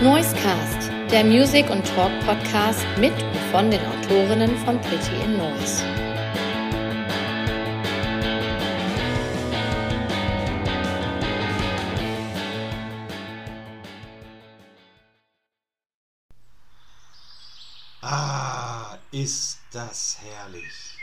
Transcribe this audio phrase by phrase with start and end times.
[0.00, 5.82] Noisecast, der Music- und Talk-Podcast mit und von den Autorinnen von Pretty in Noise.
[18.00, 20.96] Ah, ist das herrlich.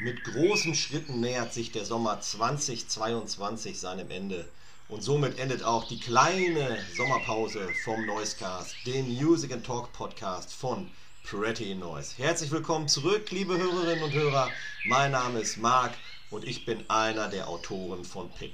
[0.00, 4.48] Mit großen Schritten nähert sich der Sommer 2022 seinem Ende.
[4.90, 10.90] Und somit endet auch die kleine Sommerpause vom Noisecast, dem Music and Talk Podcast von
[11.22, 12.14] Pretty Noise.
[12.18, 14.50] Herzlich willkommen zurück, liebe Hörerinnen und Hörer.
[14.86, 15.92] Mein Name ist Marc
[16.30, 18.52] und ich bin einer der Autoren von Pick.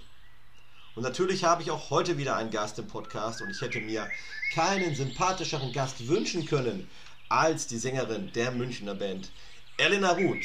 [0.95, 4.07] Und natürlich habe ich auch heute wieder einen Gast im Podcast und ich hätte mir
[4.53, 6.87] keinen sympathischeren Gast wünschen können
[7.31, 9.31] als die Sängerin der Münchner Band
[9.79, 10.45] Elena Ruth.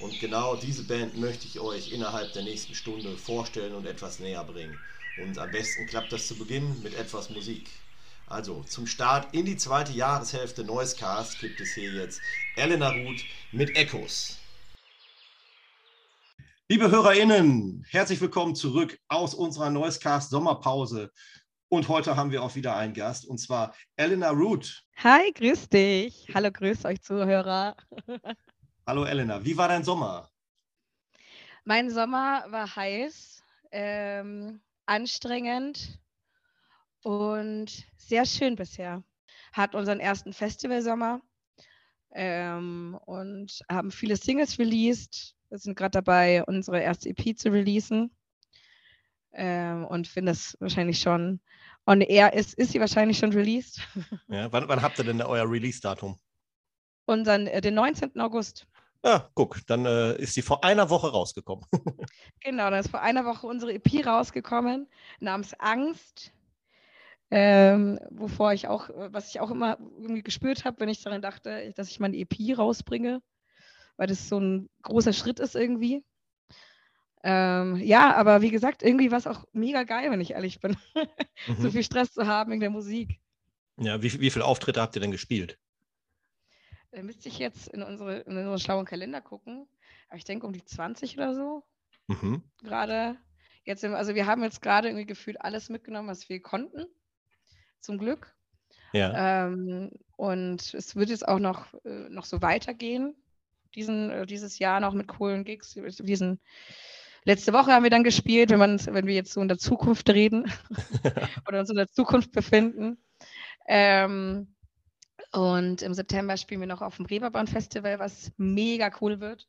[0.00, 4.42] Und genau diese Band möchte ich euch innerhalb der nächsten Stunde vorstellen und etwas näher
[4.42, 4.76] bringen.
[5.22, 7.68] Und am besten klappt das zu Beginn mit etwas Musik.
[8.26, 12.20] Also zum Start in die zweite Jahreshälfte Noisecast gibt es hier jetzt
[12.56, 14.38] Elena Ruth mit Echos.
[16.68, 21.10] Liebe HörerInnen, herzlich willkommen zurück aus unserer Noisecast Sommerpause.
[21.68, 24.84] Und heute haben wir auch wieder einen Gast, und zwar Elena Root.
[25.02, 26.28] Hi, grüß dich.
[26.32, 27.76] Hallo, grüß euch Zuhörer.
[28.86, 30.30] Hallo Elena, wie war dein Sommer?
[31.64, 33.42] Mein Sommer war heiß.
[33.70, 36.00] Ähm, anstrengend
[37.02, 39.04] und sehr schön bisher.
[39.52, 41.20] Hat unseren ersten Festivalsommer
[42.12, 45.34] ähm, und haben viele Singles released.
[45.50, 48.10] Wir sind gerade dabei, unsere erste EP zu releasen
[49.32, 51.40] ähm, und finde es wahrscheinlich schon
[51.86, 53.80] on air ist, ist sie wahrscheinlich schon released.
[54.28, 56.18] Ja, wann, wann habt ihr denn euer Release-Datum?
[57.06, 58.20] Unseren, äh, den 19.
[58.20, 58.66] August.
[59.04, 61.64] Ja, guck, dann äh, ist sie vor einer Woche rausgekommen.
[62.40, 64.88] genau, dann ist vor einer Woche unsere EP rausgekommen,
[65.20, 66.32] namens Angst.
[67.30, 71.72] Ähm, wovor ich auch, was ich auch immer irgendwie gespürt habe, wenn ich daran dachte,
[71.76, 73.20] dass ich meine EP rausbringe,
[73.96, 76.04] weil das so ein großer Schritt ist irgendwie.
[77.22, 80.76] Ähm, ja, aber wie gesagt, irgendwie war es auch mega geil, wenn ich ehrlich bin,
[81.46, 81.56] mhm.
[81.58, 83.20] so viel Stress zu haben in der Musik.
[83.76, 85.58] Ja, wie, wie viele Auftritte habt ihr denn gespielt?
[86.90, 89.68] Da müsste ich jetzt in unsere, in unsere schlauen Kalender gucken.
[90.08, 91.64] Aber ich denke um die 20 oder so.
[92.06, 92.42] Mhm.
[92.62, 93.16] Gerade
[93.64, 96.86] jetzt, also wir haben jetzt gerade irgendwie gefühlt alles mitgenommen, was wir konnten.
[97.80, 98.34] Zum Glück.
[98.92, 99.46] Ja.
[99.46, 103.14] Ähm, und es wird jetzt auch noch, äh, noch so weitergehen,
[103.74, 105.74] diesen, äh, dieses Jahr noch mit coolen Gigs.
[105.74, 106.40] Diesen,
[107.24, 110.08] letzte Woche haben wir dann gespielt, wenn, man, wenn wir jetzt so in der Zukunft
[110.10, 110.50] reden
[111.46, 112.98] oder uns in der Zukunft befinden.
[113.66, 114.54] Ähm,
[115.32, 119.48] und im September spielen wir noch auf dem Reeperbahn Festival, was mega cool wird.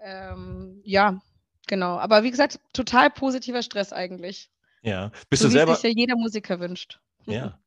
[0.00, 1.20] Ähm, ja,
[1.66, 1.98] genau.
[1.98, 4.50] Aber wie gesagt, total positiver Stress eigentlich.
[4.82, 5.10] Ja.
[5.28, 5.74] Bist so, du selber?
[5.74, 7.00] Sich ja jeder Musiker wünscht.
[7.26, 7.58] Ja.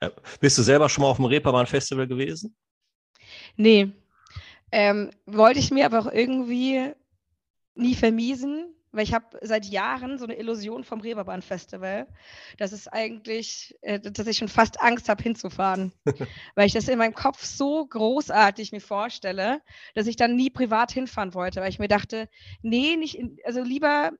[0.00, 0.12] ja.
[0.40, 2.54] Bist du selber schon mal auf dem Reeperbahn Festival gewesen?
[3.56, 3.90] Nee.
[4.70, 6.92] Ähm, wollte ich mir aber auch irgendwie
[7.74, 12.06] nie vermiesen, weil ich habe seit Jahren so eine Illusion vom Reeperbahn Festival,
[12.56, 15.92] dass es eigentlich, äh, dass ich schon fast Angst habe hinzufahren,
[16.54, 19.60] weil ich das in meinem Kopf so großartig mir vorstelle,
[19.94, 22.28] dass ich dann nie privat hinfahren wollte, weil ich mir dachte,
[22.62, 24.12] nee, nicht, in, also lieber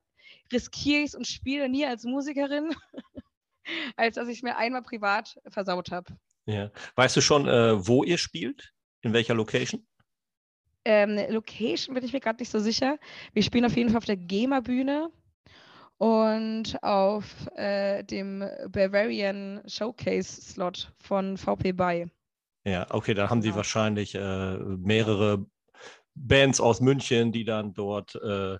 [0.51, 2.75] riskiere ich es und spiele nie als Musikerin,
[3.95, 6.17] als dass ich mir einmal privat versaut habe.
[6.45, 6.71] Ja.
[6.95, 8.73] Weißt du schon, äh, wo ihr spielt?
[9.01, 9.87] In welcher Location?
[10.89, 12.97] Ähm, Location bin ich mir gerade nicht so sicher.
[13.33, 15.11] Wir spielen auf jeden Fall auf der GEMA-Bühne
[15.99, 22.07] und auf äh, dem Bavarian Showcase-Slot von VP Buy.
[22.65, 23.57] Ja, okay, da haben sie genau.
[23.57, 25.45] wahrscheinlich äh, mehrere
[26.15, 28.15] Bands aus München, die dann dort.
[28.15, 28.57] Äh...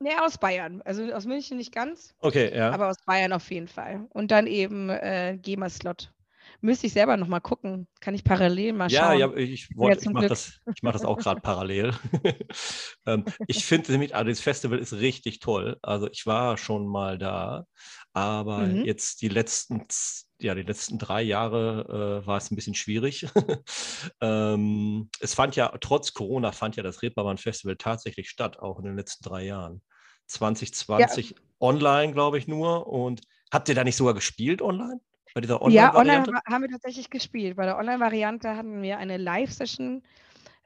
[0.00, 0.82] Nee, aus Bayern.
[0.82, 2.16] Also aus München nicht ganz.
[2.18, 2.72] Okay, ja.
[2.72, 4.08] Aber aus Bayern auf jeden Fall.
[4.10, 6.12] Und dann eben äh, GEMA-Slot.
[6.60, 7.86] Müsste ich selber noch mal gucken.
[8.00, 9.18] Kann ich parallel mal schauen.
[9.18, 11.92] Ja, ja ich, wollt, ich mache das, mach das auch gerade parallel.
[13.06, 15.78] ähm, ich finde nämlich, also das Festival ist richtig toll.
[15.82, 17.66] Also ich war schon mal da,
[18.12, 18.84] aber mhm.
[18.84, 19.86] jetzt die letzten,
[20.40, 23.26] ja, die letzten drei Jahre äh, war es ein bisschen schwierig.
[24.20, 28.84] ähm, es fand ja, trotz Corona fand ja das Reeperbahn Festival tatsächlich statt, auch in
[28.84, 29.82] den letzten drei Jahren.
[30.26, 31.36] 2020 ja.
[31.60, 32.86] online, glaube ich, nur.
[32.86, 33.22] Und
[33.52, 35.00] habt ihr da nicht sogar gespielt online?
[35.36, 36.30] Bei dieser Online-Variante?
[36.30, 37.56] Ja, online haben wir tatsächlich gespielt.
[37.56, 40.02] Bei der Online-Variante hatten wir eine Live-Session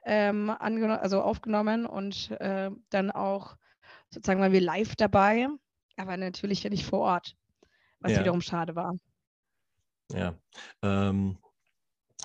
[0.04, 3.56] ähm, also aufgenommen und äh, dann auch
[4.10, 5.48] sozusagen waren wir live dabei,
[5.96, 7.36] aber natürlich ja nicht vor Ort,
[7.98, 8.20] was ja.
[8.20, 8.94] wiederum schade war.
[10.12, 10.36] Ja,
[10.82, 11.38] ähm,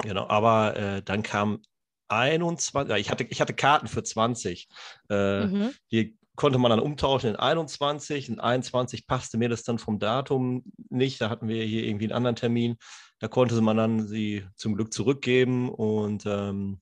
[0.04, 1.64] genau, aber äh, dann kam
[2.10, 4.68] 21, ich hatte, ich hatte Karten für 20.
[5.10, 5.74] Äh, mhm.
[5.90, 8.30] Die konnte man dann umtauschen in 21.
[8.30, 11.22] In 21 passte mir das dann vom Datum nicht.
[11.22, 12.78] Da hatten wir hier irgendwie einen anderen Termin.
[13.20, 16.82] Da konnte man dann sie zum Glück zurückgeben und ähm,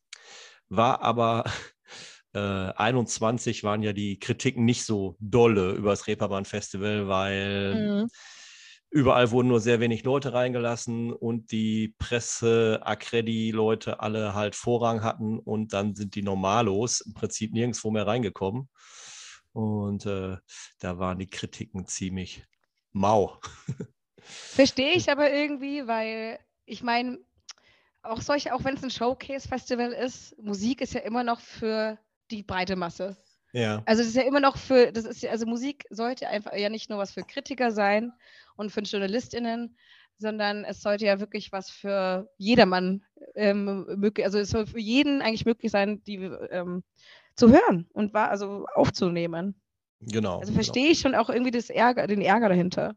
[0.70, 1.44] war aber
[2.34, 8.10] äh, 21 waren ja die Kritiken nicht so dolle über das Reeperbahn Festival, weil mhm.
[8.90, 15.38] überall wurden nur sehr wenig Leute reingelassen und die Presse, Accredi-Leute alle halt Vorrang hatten
[15.38, 18.70] und dann sind die Normalos im Prinzip nirgendwo mehr reingekommen.
[19.54, 20.38] Und äh,
[20.80, 22.44] da waren die Kritiken ziemlich
[22.92, 23.40] mau.
[24.20, 27.20] Verstehe ich aber irgendwie, weil ich meine,
[28.02, 31.98] auch solche, auch wenn es ein Showcase-Festival ist, Musik ist ja immer noch für
[32.32, 33.16] die breite Masse.
[33.54, 33.84] Ja.
[33.86, 36.70] Also es ist ja immer noch für, das ist ja, also Musik sollte einfach ja
[36.70, 38.12] nicht nur was für Kritiker sein
[38.56, 39.78] und für JournalistInnen,
[40.18, 43.04] sondern es sollte ja wirklich was für jedermann
[43.36, 46.84] ähm, möglich, also es soll für jeden eigentlich möglich sein, die ähm,
[47.36, 49.60] zu hören und war, also aufzunehmen.
[50.00, 50.40] Genau.
[50.40, 50.92] Also verstehe genau.
[50.92, 52.96] ich schon auch irgendwie das Ärger, den Ärger dahinter.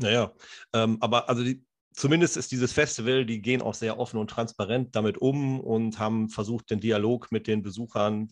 [0.00, 0.32] Naja,
[0.72, 4.94] ähm, aber also die, zumindest ist dieses Festival, die gehen auch sehr offen und transparent
[4.96, 8.30] damit um und haben versucht, den Dialog mit den Besuchern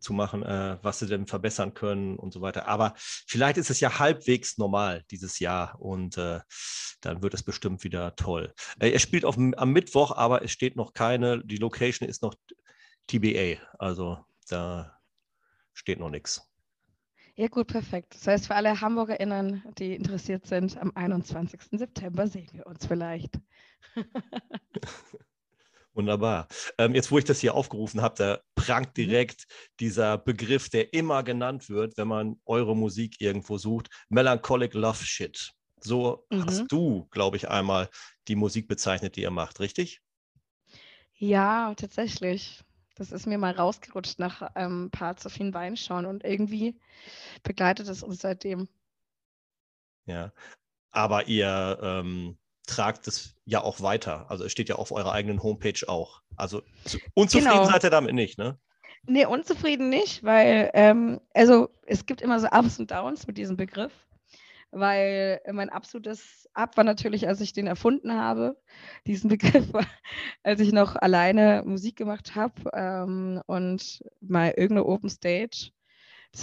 [0.00, 2.68] zu machen, äh, was sie denn verbessern können und so weiter.
[2.68, 6.40] Aber vielleicht ist es ja halbwegs normal dieses Jahr und äh,
[7.00, 8.52] dann wird es bestimmt wieder toll.
[8.78, 12.34] Äh, er spielt auf, am Mittwoch, aber es steht noch keine, die Location ist noch
[13.06, 14.18] TBA, also
[14.52, 15.00] da
[15.72, 16.48] steht noch nichts.
[17.36, 18.14] Ja, gut, perfekt.
[18.14, 21.60] Das heißt, für alle HamburgerInnen, die interessiert sind, am 21.
[21.72, 23.40] September sehen wir uns vielleicht.
[25.94, 26.48] Wunderbar.
[26.78, 28.94] Ähm, jetzt, wo ich das hier aufgerufen habe, da prangt mhm.
[28.94, 29.46] direkt
[29.80, 35.52] dieser Begriff, der immer genannt wird, wenn man eure Musik irgendwo sucht: Melancholic Love Shit.
[35.80, 36.46] So mhm.
[36.46, 37.88] hast du, glaube ich, einmal
[38.28, 40.00] die Musik bezeichnet, die ihr macht, richtig?
[41.14, 42.64] Ja, tatsächlich.
[42.94, 46.78] Das ist mir mal rausgerutscht nach ein ähm, paar zu vielen Weinschauen und irgendwie
[47.42, 48.68] begleitet es uns seitdem.
[50.06, 50.32] Ja,
[50.90, 54.30] aber ihr ähm, tragt es ja auch weiter.
[54.30, 56.22] Also es steht ja auf eurer eigenen Homepage auch.
[56.36, 56.62] Also
[57.14, 57.64] unzufrieden genau.
[57.64, 58.58] seid ihr damit nicht, ne?
[59.06, 63.56] Nee, unzufrieden nicht, weil, ähm, also es gibt immer so Ups und Downs mit diesem
[63.56, 63.92] Begriff
[64.74, 68.56] weil mein absolutes Ab war natürlich, als ich den erfunden habe,
[69.06, 69.28] diesen
[69.64, 69.70] Begriff,
[70.42, 75.70] als ich noch alleine Musik gemacht habe ähm, und mal irgendeine Open Stage,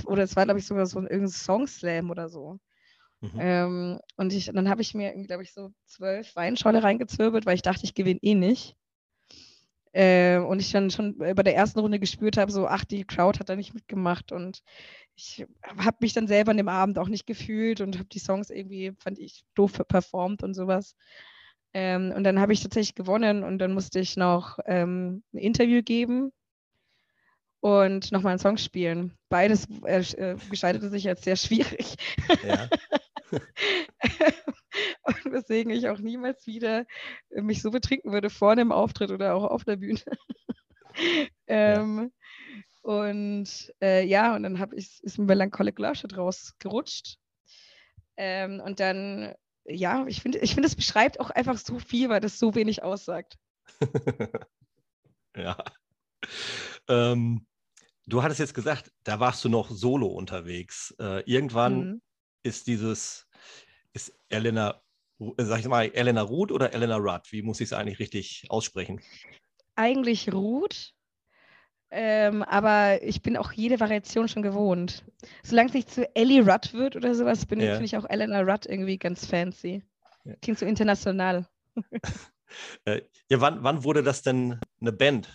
[0.06, 2.60] oder es war, glaube ich, sogar so ein irgendein Song Slam oder so.
[3.22, 3.40] Mhm.
[3.40, 7.62] Ähm, und ich, dann habe ich mir, glaube ich, so zwölf Weinscholle reingezwirbelt, weil ich
[7.62, 8.76] dachte, ich gewinne eh nicht.
[9.94, 13.40] Äh, und ich dann schon bei der ersten Runde gespürt habe, so, ach, die Crowd
[13.40, 14.64] hat da nicht mitgemacht und
[15.16, 15.46] ich
[15.78, 18.94] habe mich dann selber an dem Abend auch nicht gefühlt und habe die Songs irgendwie,
[19.00, 20.96] fand ich, doof performt und sowas.
[21.74, 25.82] Ähm, und dann habe ich tatsächlich gewonnen und dann musste ich noch ähm, ein Interview
[25.84, 26.32] geben
[27.62, 29.14] und nochmal einen Song spielen.
[29.30, 31.96] Beides äh, äh, gestaltete sich als sehr schwierig.
[32.46, 32.68] Ja.
[35.52, 36.86] weswegen ich auch niemals wieder
[37.30, 40.00] mich so betrinken würde vor einem Auftritt oder auch auf der Bühne.
[41.48, 42.90] ähm, ja.
[42.90, 47.18] Und äh, ja, und dann habe ich, ist ein Melancholic Love rausgerutscht.
[48.18, 49.34] Ähm, und dann,
[49.66, 52.82] ja, ich finde, ich finde, es beschreibt auch einfach so viel, weil das so wenig
[52.82, 53.38] aussagt.
[55.36, 55.58] ja.
[56.88, 57.46] Ähm,
[58.08, 60.96] du hattest jetzt gesagt, da warst du noch solo unterwegs.
[60.98, 62.02] Äh, irgendwann mhm.
[62.42, 63.28] ist dieses,
[63.94, 64.82] ist Elena,
[65.38, 67.32] sag ich mal, Elena Ruth oder Elena Rudd?
[67.32, 69.02] Wie muss ich es eigentlich richtig aussprechen?
[69.76, 70.94] Eigentlich Ruth,
[71.94, 75.04] ähm, aber ich bin auch jede Variation schon gewohnt.
[75.44, 77.74] Solange es nicht zu Ellie Rudd wird oder sowas, bin ja.
[77.74, 79.84] finde ich auch Elena Rudd irgendwie ganz fancy.
[80.24, 80.36] Ja.
[80.42, 81.48] Klingt so international.
[82.86, 85.28] äh, ja, wann, wann wurde das denn eine Band?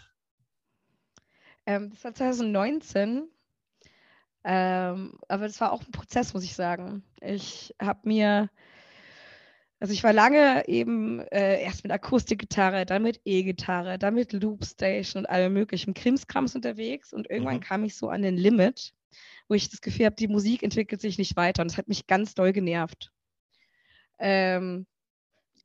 [1.67, 3.29] Ähm, das war 2019.
[4.45, 7.03] Ähm, aber das war auch ein Prozess, muss ich sagen.
[7.21, 8.49] Ich habe mir
[9.79, 15.25] also ich war lange eben äh, erst mit Akustikgitarre, dann mit E-Gitarre, dann mit Loopstation
[15.25, 17.61] und allem möglichen Krimskrams unterwegs und irgendwann mhm.
[17.61, 18.95] kam ich so an den Limit,
[19.49, 22.07] wo ich das Gefühl habe, die Musik entwickelt sich nicht weiter und das hat mich
[22.07, 23.13] ganz doll genervt.
[24.19, 24.87] Ähm,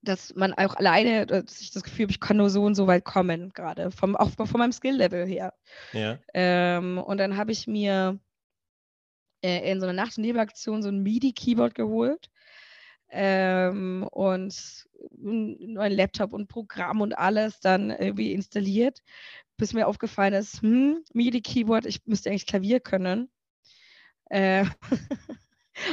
[0.04, 2.88] dass man auch alleine, dass ich das Gefühl habe, ich kann nur so und so
[2.88, 5.54] weit kommen, gerade vom, auch von meinem Skill-Level her.
[5.94, 6.18] Ja.
[6.34, 8.20] Ähm, und dann habe ich mir
[9.42, 12.30] äh, in so einer Nacht- und Nebelaktion so ein MIDI-Keyboard geholt
[13.12, 14.88] ähm, und
[15.22, 19.02] einen neuen Laptop und Programm und alles dann irgendwie installiert,
[19.58, 23.30] bis mir aufgefallen ist, hm, MIDI-Keyboard, ich müsste eigentlich Klavier können.
[24.30, 24.66] Äh,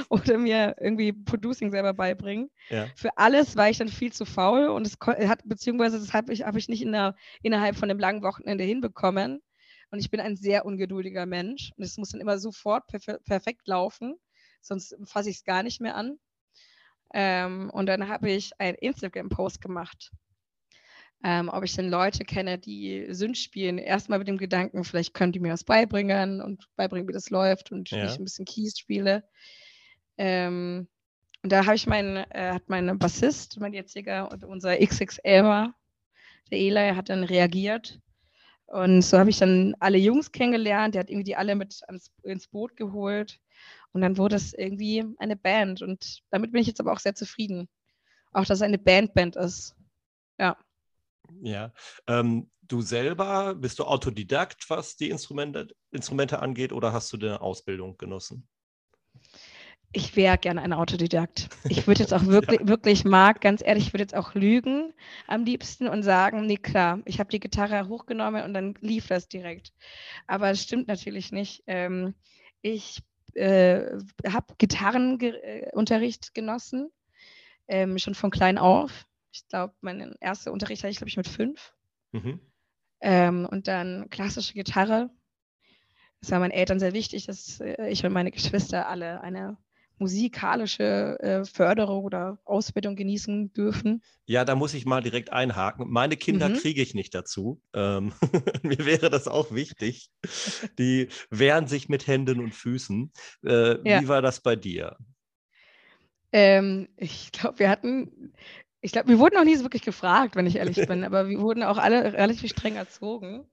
[0.09, 2.51] oder mir irgendwie Producing selber beibringen.
[2.69, 2.87] Ja.
[2.95, 6.45] Für alles war ich dann viel zu faul und es hat, beziehungsweise das habe ich,
[6.45, 9.41] hab ich nicht in der, innerhalb von einem langen Wochenende hinbekommen.
[9.91, 11.73] Und ich bin ein sehr ungeduldiger Mensch.
[11.77, 14.17] Und es muss dann immer sofort perf perfekt laufen,
[14.61, 16.19] sonst fasse ich es gar nicht mehr an.
[17.15, 20.11] Ähm, und dann habe ich einen Instagram-Post gemacht.
[21.25, 25.33] Ähm, ob ich denn Leute kenne, die Sünd spielen, erstmal mit dem Gedanken, vielleicht können
[25.33, 28.03] die mir was beibringen und beibringen, wie das läuft und ja.
[28.03, 29.25] wie ich ein bisschen Keys spiele.
[30.17, 30.87] Ähm,
[31.43, 35.75] und da habe ich meinen, äh, hat mein Bassist, mein jetziger und unser XXL war,
[36.51, 38.01] der Eli, hat dann reagiert.
[38.67, 40.95] Und so habe ich dann alle Jungs kennengelernt.
[40.95, 43.41] Der hat irgendwie die alle mit ans, ins Boot geholt.
[43.93, 45.83] Und dann wurde es irgendwie eine Band.
[45.83, 47.69] Und damit bin ich jetzt aber auch sehr zufrieden.
[48.33, 49.75] Auch, dass es eine Bandband -Band ist.
[50.39, 50.57] Ja.
[51.43, 51.73] Ja.
[52.07, 57.41] Ähm, du selber, bist du Autodidakt, was die Instrumente, Instrumente angeht, oder hast du eine
[57.41, 58.47] Ausbildung genossen?
[59.93, 61.49] Ich wäre gerne ein Autodidakt.
[61.65, 62.69] Ich würde jetzt auch wirklich, ja.
[62.69, 64.93] wirklich, Marc, ganz ehrlich, ich würde jetzt auch lügen
[65.27, 69.29] am liebsten und sagen, nee, klar, ich habe die Gitarre hochgenommen und dann lief das
[69.29, 69.73] direkt.
[70.27, 71.63] Aber es stimmt natürlich nicht.
[71.67, 72.15] Ähm,
[72.61, 73.03] ich
[73.39, 76.91] äh, habe Gitarrenunterricht genossen,
[77.69, 79.07] ähm, schon von klein auf.
[79.33, 81.75] Ich glaube, meinen ersten Unterricht hatte ich, glaube ich, mit fünf.
[82.13, 82.41] Mhm.
[83.01, 85.11] Ähm, und dann klassische Gitarre.
[86.21, 89.57] Es war meinen Eltern sehr wichtig, dass äh, ich und meine Geschwister alle eine
[89.99, 94.03] musikalische äh, Förderung oder Ausbildung genießen dürfen.
[94.27, 95.91] Ja, da muss ich mal direkt einhaken.
[95.91, 96.55] Meine Kinder mhm.
[96.55, 97.61] kriege ich nicht dazu.
[97.75, 98.13] Ähm,
[98.63, 100.11] mir wäre das auch wichtig.
[100.79, 103.13] Die wehren sich mit Händen und Füßen.
[103.45, 104.01] Äh, ja.
[104.01, 104.97] Wie war das bei dir?
[106.33, 108.33] Ähm, ich glaube, wir hatten,
[108.81, 111.41] ich glaube, wir wurden auch nie so wirklich gefragt, wenn ich ehrlich bin, aber wir
[111.41, 113.47] wurden auch alle relativ streng erzogen.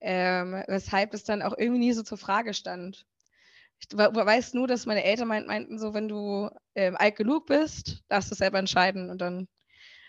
[0.00, 3.04] Ähm, weshalb es dann auch irgendwie nie so zur Frage stand
[3.80, 8.30] ich weiß nur, dass meine Eltern meinten, so, wenn du ähm, alt genug bist, darfst
[8.30, 9.10] du selber entscheiden.
[9.10, 9.48] Und dann,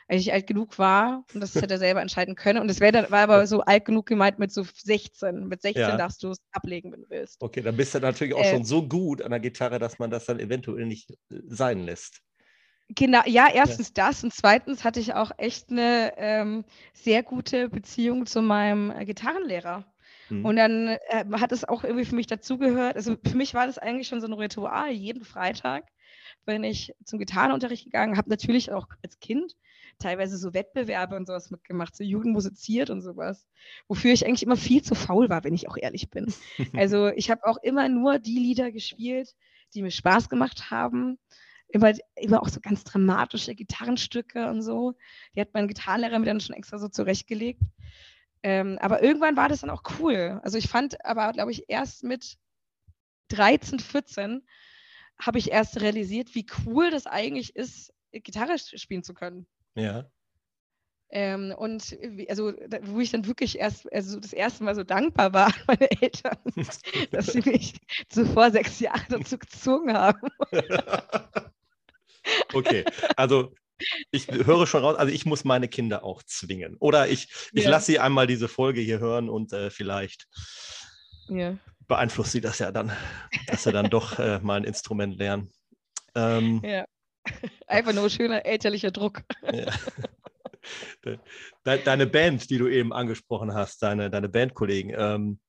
[0.08, 2.60] als ich alt genug war, und das hätte er selber entscheiden können.
[2.60, 5.48] Und es war aber so alt genug gemeint mit so 16.
[5.48, 5.98] Mit 16 ja.
[5.98, 7.42] darfst du es ablegen, wenn du willst.
[7.42, 10.10] Okay, dann bist du natürlich auch äh, schon so gut an der Gitarre, dass man
[10.10, 11.16] das dann eventuell nicht äh,
[11.48, 12.22] sein lässt.
[12.96, 14.08] Genau, ja, erstens ja.
[14.08, 19.06] das und zweitens hatte ich auch echt eine ähm, sehr gute Beziehung zu meinem äh,
[19.06, 19.86] Gitarrenlehrer.
[20.30, 20.46] Mhm.
[20.46, 22.96] Und dann äh, hat es auch irgendwie für mich dazugehört.
[22.96, 25.86] Also für mich war das eigentlich schon so ein Ritual, jeden Freitag,
[26.46, 29.56] wenn ich zum Gitarrenunterricht gegangen habe, natürlich auch als Kind
[30.00, 33.48] teilweise so Wettbewerbe und sowas mitgemacht, so Jugend musiziert und sowas,
[33.88, 36.34] wofür ich eigentlich immer viel zu faul war, wenn ich auch ehrlich bin.
[36.74, 39.36] Also ich habe auch immer nur die Lieder gespielt,
[39.74, 41.20] die mir Spaß gemacht haben.
[41.68, 44.96] Immer, immer auch so ganz dramatische Gitarrenstücke und so.
[45.36, 47.62] Die hat mein Gitarrenlehrer mir dann schon extra so zurechtgelegt.
[48.42, 50.40] Ähm, aber irgendwann war das dann auch cool.
[50.44, 52.38] Also ich fand aber, glaube ich, erst mit
[53.30, 54.46] 13, 14
[55.20, 59.46] habe ich erst realisiert, wie cool das eigentlich ist, Gitarre spielen zu können.
[59.76, 60.10] Ja.
[61.12, 61.98] Ähm, und
[62.30, 62.54] also,
[62.84, 66.38] wo ich dann wirklich erst, also das erste Mal so dankbar war an meine Eltern,
[67.12, 67.74] dass sie mich
[68.10, 70.30] zuvor sechs Jahre dazu gezwungen haben.
[72.54, 73.52] okay, also
[74.12, 76.76] ich höre schon raus, also ich muss meine Kinder auch zwingen.
[76.80, 77.70] Oder ich, ich ja.
[77.70, 80.28] lasse sie einmal diese Folge hier hören und äh, vielleicht
[81.28, 81.58] ja.
[81.88, 82.92] beeinflusst sie das ja dann,
[83.48, 85.52] dass sie dann doch äh, mal ein Instrument lernen.
[86.16, 86.86] Ähm, ja.
[87.68, 89.24] Einfach nur schöner elterlicher Druck.
[89.52, 89.72] Ja.
[91.64, 95.40] Deine Band, die du eben angesprochen hast, deine, deine Bandkollegen, ähm,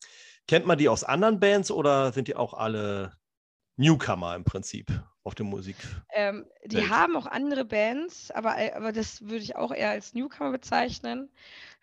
[0.46, 3.12] kennt man die aus anderen Bands oder sind die auch alle
[3.76, 4.87] Newcomer im Prinzip?
[5.30, 5.76] Auf der Musik.
[6.12, 6.90] Ähm, die Welt.
[6.90, 11.30] haben auch andere Bands, aber, äh, aber das würde ich auch eher als Newcomer bezeichnen.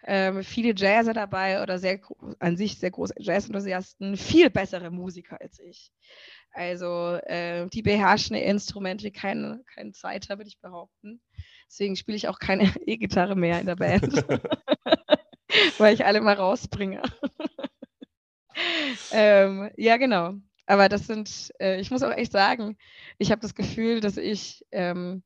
[0.04, 2.02] Ähm, viele Jazzer dabei oder sehr
[2.40, 5.94] an sich sehr große Jazz-Enthusiasten, viel bessere Musiker als ich.
[6.52, 11.22] Also äh, die beherrschen Instrumente wie kein, kein Zweiter, würde ich behaupten.
[11.70, 14.26] Deswegen spiele ich auch keine E-Gitarre mehr in der Band,
[15.78, 17.02] weil ich alle mal rausbringe.
[19.14, 20.34] ähm, ja, genau.
[20.68, 22.78] Aber das sind, äh, ich muss auch echt sagen,
[23.18, 25.24] ich habe das Gefühl, dass ich, ähm,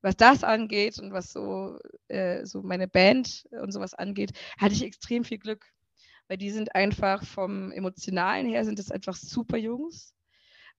[0.00, 4.82] was das angeht und was so, äh, so meine Band und sowas angeht, hatte ich
[4.82, 5.66] extrem viel Glück.
[6.26, 10.14] Weil die sind einfach vom Emotionalen her, sind es einfach super Jungs.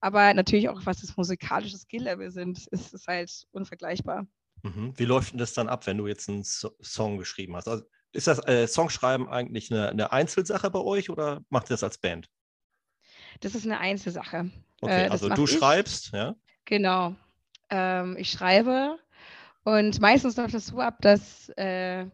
[0.00, 4.26] Aber natürlich auch, was das musikalische Skill-Level sind, ist es halt unvergleichbar.
[4.62, 4.92] Mhm.
[4.96, 7.68] Wie läuft denn das dann ab, wenn du jetzt einen so Song geschrieben hast?
[7.68, 11.84] Also ist das äh, Songschreiben eigentlich eine, eine Einzelsache bei euch oder macht ihr das
[11.84, 12.28] als Band?
[13.40, 14.50] Das ist eine Einzelsache.
[14.80, 15.50] Okay, äh, also du ich.
[15.50, 16.34] schreibst, ja?
[16.64, 17.14] Genau.
[17.70, 18.98] Ähm, ich schreibe
[19.64, 22.06] und meistens läuft das so ab, dass äh,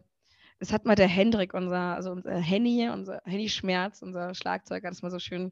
[0.59, 5.01] das hat mal der Hendrik, unser, also unser Henny, unser Henny Schmerz, unser Schlagzeuger, das
[5.01, 5.51] mal so schön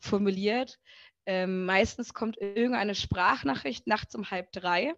[0.00, 0.78] formuliert.
[1.24, 4.94] Ähm, meistens kommt irgendeine Sprachnachricht nachts um halb drei.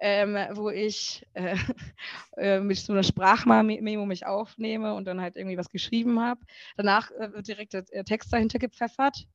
[0.00, 1.56] Ähm, wo ich äh,
[2.36, 6.40] äh, mit so einer Sprachmemo mich aufnehme und dann halt irgendwie was geschrieben habe.
[6.76, 9.26] Danach äh, wird direkt der Text dahinter gepfeffert.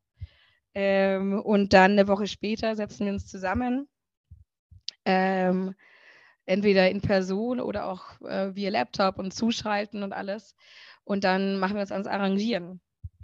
[0.74, 3.88] Ähm, und dann eine Woche später setzen wir uns zusammen.
[5.05, 5.75] Ähm,
[6.45, 10.55] entweder in Person oder auch äh, via Laptop und zuschalten und alles.
[11.03, 12.81] Und dann machen wir uns ans Arrangieren.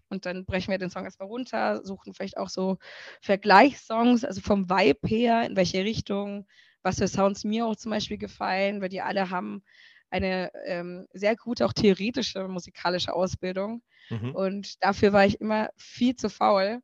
[0.09, 2.77] Und dann brechen wir den Song erstmal runter, suchen vielleicht auch so
[3.21, 6.45] Vergleichssongs, also vom Vibe her, in welche Richtung,
[6.83, 9.63] was für Sounds mir auch zum Beispiel gefallen, weil die alle haben
[10.09, 13.81] eine ähm, sehr gute, auch theoretische musikalische Ausbildung.
[14.09, 14.35] Mhm.
[14.35, 16.81] Und dafür war ich immer viel zu faul.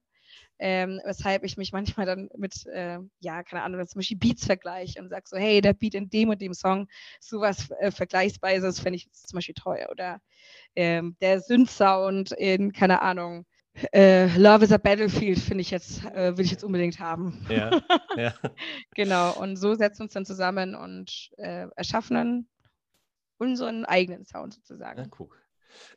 [0.60, 5.00] Ähm, weshalb ich mich manchmal dann mit, äh, ja, keine Ahnung, zum Beispiel Beats vergleiche
[5.00, 6.88] und sage so, hey, der Beat in dem und dem Song,
[7.20, 9.90] sowas äh, Vergleichsweises fände ich zum Beispiel teuer.
[9.92, 10.20] Oder
[10.76, 13.46] ähm, der Synth-Sound in, keine Ahnung,
[13.94, 17.46] äh, Love is a Battlefield finde ich jetzt, äh, will ich jetzt unbedingt haben.
[17.50, 17.72] Ja,
[18.18, 18.34] ja.
[18.96, 22.48] genau, und so setzen wir uns dann zusammen und äh, erschaffen dann
[23.38, 25.04] unseren eigenen Sound sozusagen.
[25.04, 25.30] Ja, cool.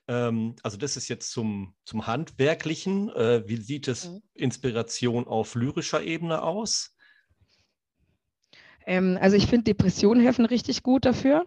[0.08, 3.08] Ähm, also das ist jetzt zum, zum Handwerklichen.
[3.10, 4.22] Äh, wie sieht es mhm.
[4.34, 6.94] Inspiration auf lyrischer Ebene aus?
[8.86, 11.46] Ähm, also ich finde Depressionen helfen richtig gut dafür.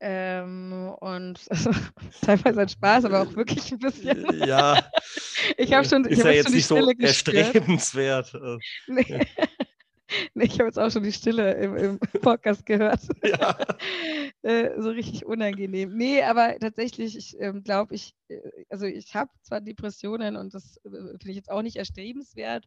[0.00, 1.70] Ähm, und also,
[2.22, 4.46] teilweise ein Spaß, aber auch wirklich ein bisschen.
[4.46, 4.90] Ja.
[5.56, 6.04] ich habe schon.
[6.04, 8.34] Ist ich ja jetzt nicht so erstrebenswert.
[8.34, 9.06] Äh, nee.
[9.08, 9.46] Ja.
[10.34, 13.00] nee, ich habe jetzt auch schon die Stille im, im Podcast gehört.
[13.24, 13.56] Ja.
[14.42, 15.96] äh, so richtig unangenehm.
[15.96, 18.38] Nee, aber tatsächlich, ich ähm, glaube, ich, äh,
[18.68, 22.66] also ich habe zwar Depressionen und das äh, finde ich jetzt auch nicht erstrebenswert,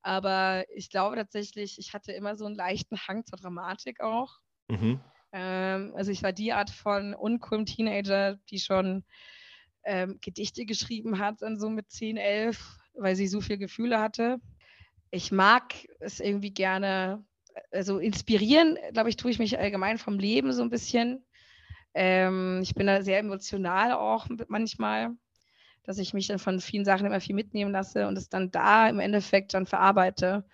[0.00, 4.38] aber ich glaube tatsächlich, ich hatte immer so einen leichten Hang zur Dramatik auch.
[4.68, 5.00] Mhm.
[5.34, 9.04] Ähm, also ich war die Art von uncoolen Teenager, die schon
[9.84, 14.38] ähm, Gedichte geschrieben hat, dann so mit 10, 11, weil sie so viele Gefühle hatte.
[15.10, 17.24] Ich mag es irgendwie gerne,
[17.72, 21.24] also inspirieren, glaube ich, tue ich mich allgemein vom Leben so ein bisschen.
[21.94, 25.10] Ähm, ich bin da sehr emotional auch manchmal,
[25.82, 28.88] dass ich mich dann von vielen Sachen immer viel mitnehmen lasse und es dann da
[28.88, 30.44] im Endeffekt dann verarbeite.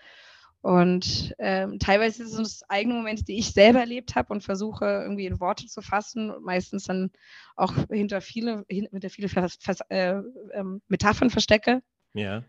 [0.62, 5.24] Und ähm, teilweise sind es eigene Momente, die ich selber erlebt habe und versuche irgendwie
[5.24, 7.10] in Worte zu fassen und meistens dann
[7.56, 10.16] auch hinter viele, hinter viele Vers, Vers, äh,
[10.52, 11.82] ähm, Metaphern verstecke.
[12.12, 12.42] Ja.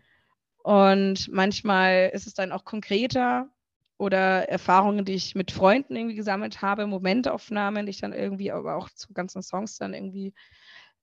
[0.62, 3.48] Und manchmal ist es dann auch konkreter
[3.96, 8.76] oder Erfahrungen, die ich mit Freunden irgendwie gesammelt habe, Momentaufnahmen, die ich dann irgendwie aber
[8.76, 10.34] auch zu ganzen Songs dann irgendwie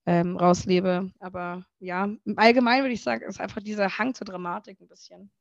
[0.06, 1.12] ähm, rauslebe.
[1.20, 5.32] Aber ja, im Allgemeinen würde ich sagen, ist einfach dieser Hang zur Dramatik ein bisschen.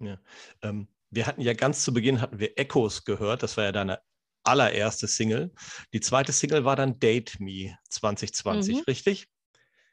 [0.00, 0.18] Ja.
[0.62, 4.00] Ähm, wir hatten ja ganz zu Beginn hatten wir Echos gehört, das war ja deine
[4.42, 5.52] allererste Single.
[5.92, 8.82] Die zweite Single war dann Date Me 2020, mhm.
[8.86, 9.28] richtig?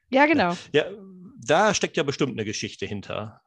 [0.09, 0.55] Ja, genau.
[0.71, 0.85] Ja,
[1.37, 3.41] da steckt ja bestimmt eine Geschichte hinter.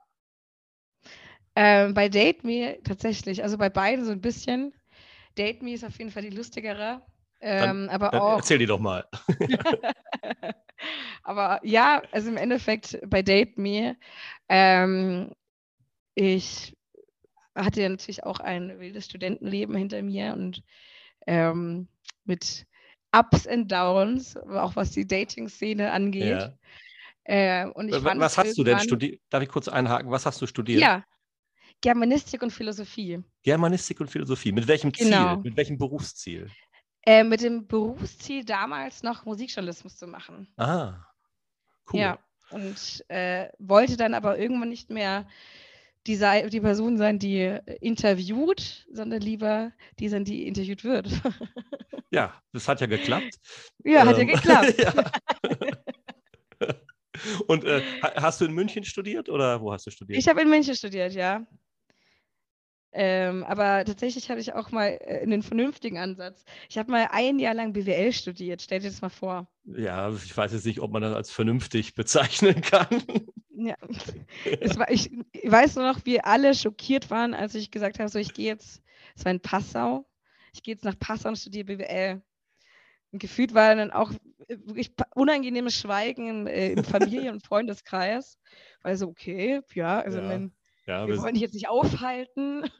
[1.55, 4.75] Ähm, bei Date Me tatsächlich, also bei beiden so ein bisschen.
[5.38, 7.03] Date Me ist auf jeden Fall die lustigere.
[7.40, 8.37] Ähm, dann, aber dann auch.
[8.38, 9.07] Erzähl die doch mal.
[11.23, 13.97] aber ja, also im Endeffekt bei Date Me
[14.49, 15.31] ähm,
[16.16, 16.74] ich
[17.55, 20.62] hatte ja natürlich auch ein wildes Studentenleben hinter mir und
[21.26, 21.88] ähm,
[22.24, 22.66] mit
[23.12, 26.40] Ups and Downs, auch was die Dating-Szene angeht.
[26.40, 26.59] Ja.
[27.24, 29.20] Äh, und ich was, was hast du denn studiert?
[29.31, 30.11] Darf ich kurz einhaken?
[30.11, 30.81] Was hast du studiert?
[30.81, 31.05] Ja,
[31.81, 33.22] Germanistik und Philosophie.
[33.42, 34.52] Germanistik und Philosophie.
[34.52, 35.11] Mit welchem Ziel?
[35.11, 35.37] Genau.
[35.37, 36.50] Mit welchem Berufsziel?
[37.02, 40.48] Äh, mit dem Berufsziel, damals noch Musikjournalismus zu machen.
[40.57, 40.94] Ah,
[41.92, 42.00] cool.
[42.00, 42.18] Ja,
[42.50, 45.29] und äh, wollte dann aber irgendwann nicht mehr
[46.07, 51.09] die, sei, die Person sein, die interviewt, sondern lieber die sein, die interviewt wird.
[52.12, 53.35] Ja, das hat ja geklappt.
[53.85, 54.79] Ja, ähm, hat ja ähm, geklappt.
[54.79, 54.92] ja.
[57.49, 57.83] Und äh,
[58.14, 60.19] hast du in München studiert oder wo hast du studiert?
[60.19, 61.45] Ich habe in München studiert, ja.
[62.92, 66.45] Ähm, aber tatsächlich hatte ich auch mal äh, einen vernünftigen Ansatz.
[66.69, 68.62] Ich habe mal ein Jahr lang BWL studiert.
[68.62, 69.49] Stell dir das mal vor.
[69.64, 73.03] Ja, ich weiß jetzt nicht, ob man das als vernünftig bezeichnen kann.
[73.59, 73.75] Ja,
[74.77, 78.19] war, ich, ich, weiß nur noch, wie alle schockiert waren, als ich gesagt habe, so
[78.19, 78.83] ich gehe jetzt,
[79.14, 80.07] es war in Passau,
[80.53, 82.23] ich gehe jetzt nach Passau und studiere BWL.
[83.12, 84.12] Und gefühlt war dann auch
[84.49, 88.38] wirklich unangenehmes Schweigen äh, im Familien- und Freundeskreis,
[88.83, 90.27] weil so, okay, ja, also ja.
[90.27, 90.53] Mein,
[90.87, 92.71] ja, wir, wir wollen dich jetzt nicht aufhalten.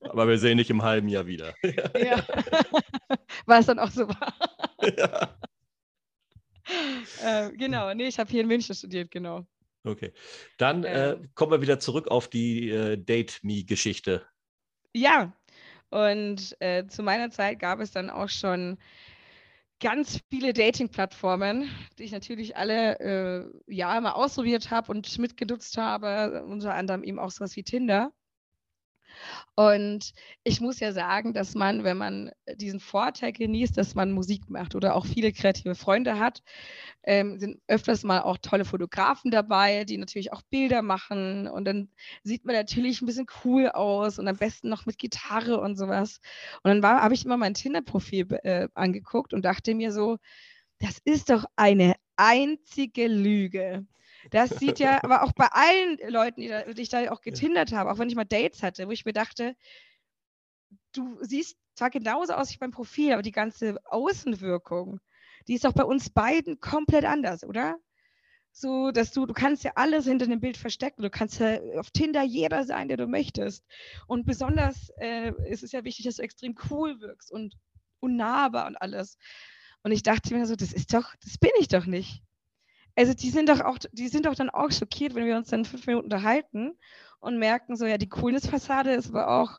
[0.00, 1.54] Aber wir sehen dich im halben Jahr wieder.
[1.62, 2.24] ja.
[3.46, 4.34] Weil es dann auch so war.
[4.98, 5.34] Ja.
[7.22, 9.46] äh, genau, nee, ich habe hier in München studiert, genau.
[9.84, 10.12] Okay.
[10.56, 14.26] Dann äh, kommen wir wieder zurück auf die äh, Date-Me-Geschichte.
[14.94, 15.32] Ja,
[15.90, 18.78] und äh, zu meiner Zeit gab es dann auch schon
[19.80, 21.68] ganz viele Dating-Plattformen,
[21.98, 27.18] die ich natürlich alle äh, ja mal ausprobiert habe und mitgenutzt habe, unter anderem eben
[27.18, 28.12] auch sowas wie Tinder.
[29.54, 34.48] Und ich muss ja sagen, dass man, wenn man diesen Vorteil genießt, dass man Musik
[34.50, 36.42] macht oder auch viele kreative Freunde hat,
[37.04, 41.46] ähm, sind öfters mal auch tolle Fotografen dabei, die natürlich auch Bilder machen.
[41.48, 41.88] Und dann
[42.22, 46.20] sieht man natürlich ein bisschen cool aus und am besten noch mit Gitarre und sowas.
[46.62, 50.18] Und dann habe ich immer mein Tinder-Profil äh, angeguckt und dachte mir so,
[50.78, 53.86] das ist doch eine einzige Lüge.
[54.30, 57.72] Das sieht ja, aber auch bei allen Leuten, die, da, die ich da auch getindert
[57.72, 59.56] habe, auch wenn ich mal Dates hatte, wo ich mir dachte,
[60.92, 65.00] du siehst zwar genauso aus wie beim Profil, aber die ganze Außenwirkung,
[65.48, 67.78] die ist doch bei uns beiden komplett anders, oder?
[68.56, 71.02] So, dass du, du kannst ja alles hinter dem Bild verstecken.
[71.02, 73.64] Du kannst ja auf Tinder jeder sein, der du möchtest.
[74.06, 77.56] Und besonders äh, ist es ja wichtig, dass du extrem cool wirkst und
[77.98, 79.18] unnahbar und alles.
[79.82, 82.22] Und ich dachte mir so, das ist doch, das bin ich doch nicht.
[82.96, 85.64] Also die sind doch auch, die sind doch dann auch schockiert, wenn wir uns dann
[85.64, 86.78] fünf Minuten unterhalten
[87.20, 89.58] und merken so, ja, die Coolness-Fassade ist aber auch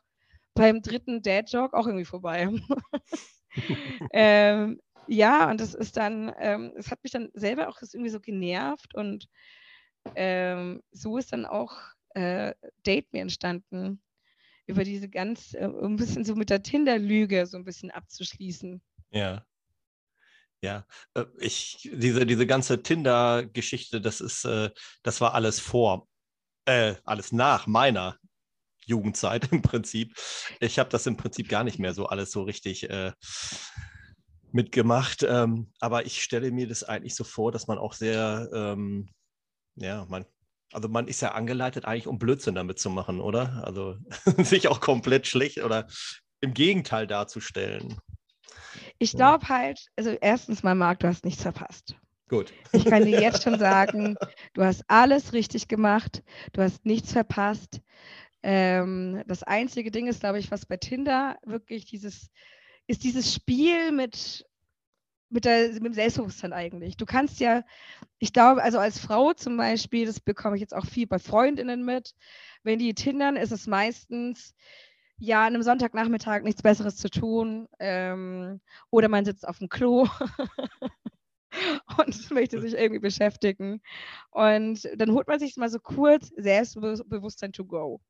[0.54, 2.48] beim dritten Dad-Joke auch irgendwie vorbei.
[4.12, 8.20] ähm, ja, und das ist dann, ähm, es hat mich dann selber auch irgendwie so
[8.20, 9.28] genervt und
[10.14, 11.76] ähm, so ist dann auch
[12.14, 12.54] äh,
[12.86, 14.00] Date mir entstanden,
[14.66, 18.82] über diese ganz, äh, ein bisschen so mit der Tinder-Lüge so ein bisschen abzuschließen.
[19.10, 19.44] Ja.
[20.62, 24.70] Ja, äh, ich, diese, diese ganze Tinder-Geschichte, das ist, äh,
[25.02, 26.08] das war alles vor,
[26.64, 28.16] äh, alles nach meiner
[28.86, 30.14] Jugendzeit im Prinzip.
[30.60, 33.12] Ich habe das im Prinzip gar nicht mehr so alles so richtig äh,
[34.52, 35.22] mitgemacht.
[35.22, 39.08] Ähm, aber ich stelle mir das eigentlich so vor, dass man auch sehr, ähm,
[39.76, 40.24] ja, man,
[40.72, 43.62] also man ist ja angeleitet, eigentlich um Blödsinn damit zu machen, oder?
[43.64, 43.96] Also
[44.38, 45.86] sich auch komplett schlecht oder
[46.40, 47.98] im Gegenteil darzustellen.
[48.98, 51.96] Ich glaube halt, also erstens mal, Marc, du hast nichts verpasst.
[52.28, 52.52] Gut.
[52.72, 54.16] Ich kann dir jetzt schon sagen,
[54.54, 57.80] du hast alles richtig gemacht, du hast nichts verpasst.
[58.42, 62.30] Ähm, das einzige Ding ist, glaube ich, was bei Tinder wirklich dieses,
[62.86, 64.44] ist dieses Spiel mit,
[65.28, 66.96] mit, der, mit dem Selbstbewusstsein eigentlich.
[66.96, 67.62] Du kannst ja,
[68.18, 71.84] ich glaube, also als Frau zum Beispiel, das bekomme ich jetzt auch viel bei Freundinnen
[71.84, 72.14] mit,
[72.62, 74.54] wenn die tindern, ist es meistens,
[75.18, 80.06] ja, an einem Sonntagnachmittag nichts Besseres zu tun ähm, oder man sitzt auf dem Klo
[81.98, 83.80] und möchte sich irgendwie beschäftigen.
[84.30, 88.00] Und dann holt man sich mal so kurz Selbstbewusstsein to go.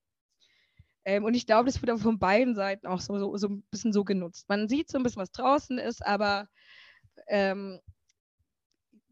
[1.05, 3.63] Ähm, und ich glaube, das wird auch von beiden Seiten auch so, so, so ein
[3.71, 4.49] bisschen so genutzt.
[4.49, 6.49] Man sieht so ein bisschen, was draußen ist, aber
[7.29, 7.81] ähm,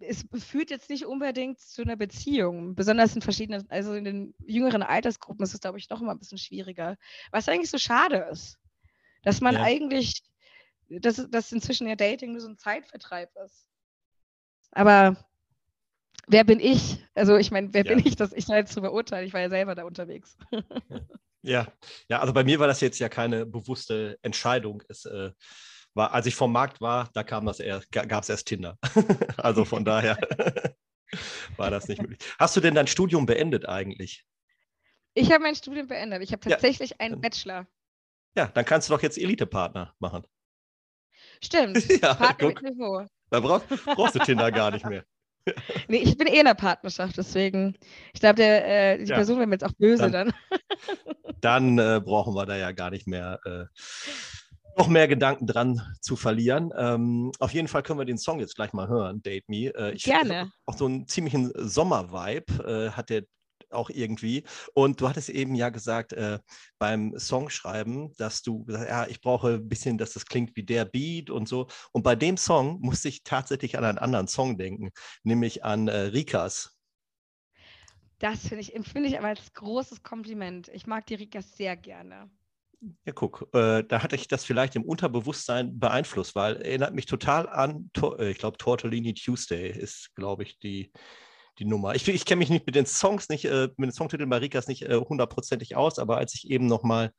[0.00, 4.83] es führt jetzt nicht unbedingt zu einer Beziehung, besonders in verschiedenen, also in den jüngeren
[4.83, 6.96] Altersgruppen ist es, glaube ich, noch immer ein bisschen schwieriger.
[7.30, 8.59] Was eigentlich so schade ist,
[9.22, 9.62] dass man ja.
[9.62, 10.22] eigentlich,
[10.88, 13.66] dass, dass inzwischen ja Dating nur so ein Zeitvertreib ist.
[14.72, 15.16] Aber
[16.26, 16.98] wer bin ich?
[17.14, 17.94] Also ich meine, wer ja.
[17.94, 19.26] bin ich, dass ich da jetzt drüber urteile?
[19.26, 20.37] Ich war ja selber da unterwegs.
[21.46, 21.66] Ja,
[22.09, 24.83] ja, also bei mir war das jetzt ja keine bewusste Entscheidung.
[24.88, 25.30] Es äh,
[25.94, 28.78] war, als ich vom Markt war, da kam das erst, gab es erst Tinder.
[29.37, 30.18] also von daher
[31.57, 32.18] war das nicht möglich.
[32.38, 34.24] Hast du denn dein Studium beendet eigentlich?
[35.14, 36.22] Ich habe mein Studium beendet.
[36.22, 37.66] Ich habe tatsächlich ja, einen Bachelor.
[38.37, 40.26] Ja, dann kannst du doch jetzt Elite-Partner machen.
[41.42, 41.88] Stimmt.
[42.02, 43.07] ja, Partner guck, mit Niveau.
[43.30, 45.04] Da brauchst, brauchst du Tinder gar nicht mehr.
[45.88, 47.76] nee, ich bin eh in der Partnerschaft, deswegen.
[48.12, 50.33] Ich glaube, äh, die ja, Person wäre mir jetzt auch böse dann.
[51.40, 53.66] Dann, dann äh, brauchen wir da ja gar nicht mehr äh,
[54.76, 56.72] noch mehr Gedanken dran zu verlieren.
[56.76, 59.74] Ähm, auf jeden Fall können wir den Song jetzt gleich mal hören, Date Me.
[59.74, 60.50] Äh, ich Gerne.
[60.66, 63.24] Auch so einen ziemlichen Sommer-Vibe äh, hat der
[63.70, 64.44] auch irgendwie.
[64.74, 66.38] Und du hattest eben ja gesagt äh,
[66.78, 70.84] beim Songschreiben, dass du gesagt ja, ich brauche ein bisschen, dass das klingt wie der
[70.84, 71.66] Beat und so.
[71.92, 74.90] Und bei dem Song musste ich tatsächlich an einen anderen Song denken,
[75.22, 76.76] nämlich an äh, Rikas.
[78.18, 80.68] Das finde ich, empfinde ich aber als großes Kompliment.
[80.68, 82.30] Ich mag die Rikas sehr gerne.
[83.04, 87.48] Ja, guck, äh, da hatte ich das vielleicht im Unterbewusstsein beeinflusst, weil erinnert mich total
[87.48, 90.90] an, äh, ich glaube, Tortellini Tuesday ist, glaube ich, die,
[91.58, 91.94] die Nummer.
[91.94, 94.82] Ich, ich kenne mich nicht mit den Songs, nicht, äh, mit den Songtiteln Marikas nicht
[94.82, 97.12] äh, hundertprozentig aus, aber als ich eben nochmal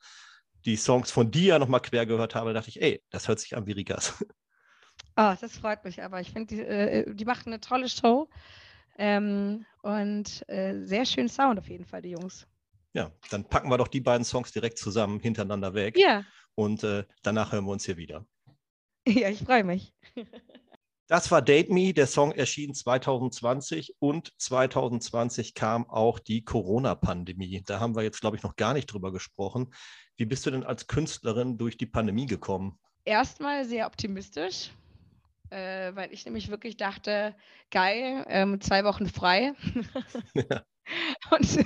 [0.66, 3.66] die Songs von dir nochmal quer gehört habe, dachte ich, ey, das hört sich an
[3.68, 4.24] wie Rikas.
[5.16, 6.20] Oh, das freut mich aber.
[6.22, 8.28] Ich finde, die, äh, die machen eine tolle Show
[8.98, 12.48] ähm, und äh, sehr schön Sound auf jeden Fall, die Jungs.
[12.96, 15.98] Ja, dann packen wir doch die beiden Songs direkt zusammen hintereinander weg.
[15.98, 16.24] Ja.
[16.56, 18.26] Und äh, danach hören wir uns hier wieder.
[19.08, 19.94] Ja, ich freue mich.
[21.08, 21.94] Das war Date Me.
[21.94, 27.62] Der Song erschien 2020 und 2020 kam auch die Corona-Pandemie.
[27.64, 29.72] Da haben wir jetzt, glaube ich, noch gar nicht drüber gesprochen.
[30.18, 32.80] Wie bist du denn als Künstlerin durch die Pandemie gekommen?
[33.04, 34.72] Erstmal sehr optimistisch,
[35.52, 37.36] äh, weil ich nämlich wirklich dachte,
[37.70, 39.54] geil, ähm, zwei Wochen frei.
[40.34, 40.64] ja.
[41.32, 41.66] Und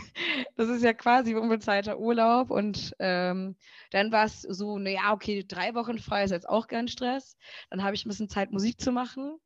[0.56, 2.52] das ist ja quasi unbezahlter Urlaub.
[2.52, 3.56] Und ähm,
[3.92, 7.38] dann war es so, naja, okay, drei Wochen frei ist jetzt auch kein Stress.
[7.70, 9.38] Dann habe ich ein bisschen Zeit, Musik zu machen.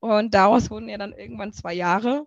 [0.00, 2.26] Und daraus wurden ja dann irgendwann zwei Jahre.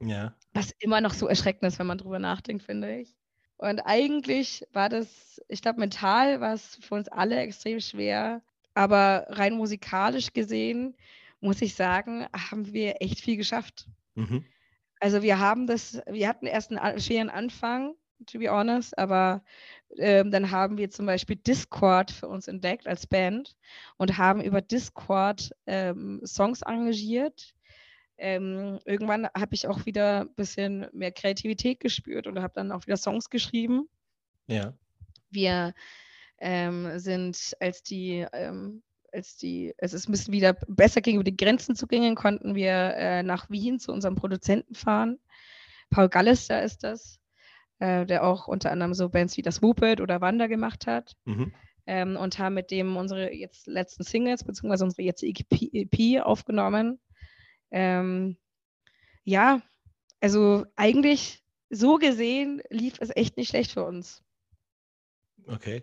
[0.00, 0.34] Ja.
[0.52, 3.16] Was immer noch so erschreckend ist, wenn man drüber nachdenkt, finde ich.
[3.56, 8.42] Und eigentlich war das, ich glaube, mental war es für uns alle extrem schwer.
[8.74, 10.96] Aber rein musikalisch gesehen,
[11.40, 13.86] muss ich sagen, haben wir echt viel geschafft.
[14.14, 14.44] Mhm.
[15.04, 19.44] Also wir haben das, wir hatten erst einen schweren Anfang, to be honest, aber
[19.98, 23.54] ähm, dann haben wir zum Beispiel Discord für uns entdeckt als Band
[23.98, 27.54] und haben über Discord ähm, Songs engagiert.
[28.16, 32.86] Ähm, irgendwann habe ich auch wieder ein bisschen mehr Kreativität gespürt und habe dann auch
[32.86, 33.90] wieder Songs geschrieben.
[34.46, 34.72] Ja.
[35.28, 35.74] Wir
[36.38, 38.82] ähm, sind, als die ähm,
[39.14, 42.54] als die, als es ein bisschen wieder besser ging, über die Grenzen zu gehen, konnten
[42.54, 45.18] wir äh, nach Wien zu unserem Produzenten fahren.
[45.90, 47.20] Paul Gallister ist das,
[47.78, 51.14] äh, der auch unter anderem so Bands wie das Moped oder Wander gemacht hat.
[51.24, 51.54] Mhm.
[51.86, 56.98] Ähm, und haben mit dem unsere jetzt letzten Singles, beziehungsweise unsere jetzt EP, EP aufgenommen.
[57.70, 58.38] Ähm,
[59.24, 59.60] ja,
[60.20, 64.22] also eigentlich so gesehen lief es echt nicht schlecht für uns.
[65.46, 65.82] Okay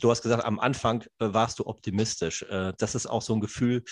[0.00, 2.42] du hast gesagt, am Anfang äh, warst du optimistisch.
[2.42, 3.84] Äh, das ist auch so ein Gefühl,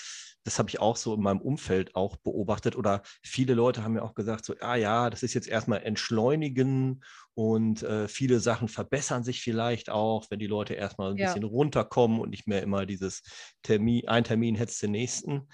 [0.45, 2.77] das habe ich auch so in meinem Umfeld auch beobachtet.
[2.77, 7.05] Oder viele Leute haben mir auch gesagt, so, ah ja, das ist jetzt erstmal entschleunigen
[7.35, 11.27] und äh, viele Sachen verbessern sich vielleicht auch, wenn die Leute erstmal ein ja.
[11.27, 13.23] bisschen runterkommen und nicht mehr immer dieses
[13.63, 15.49] Termin, ein Termin hetzt den nächsten.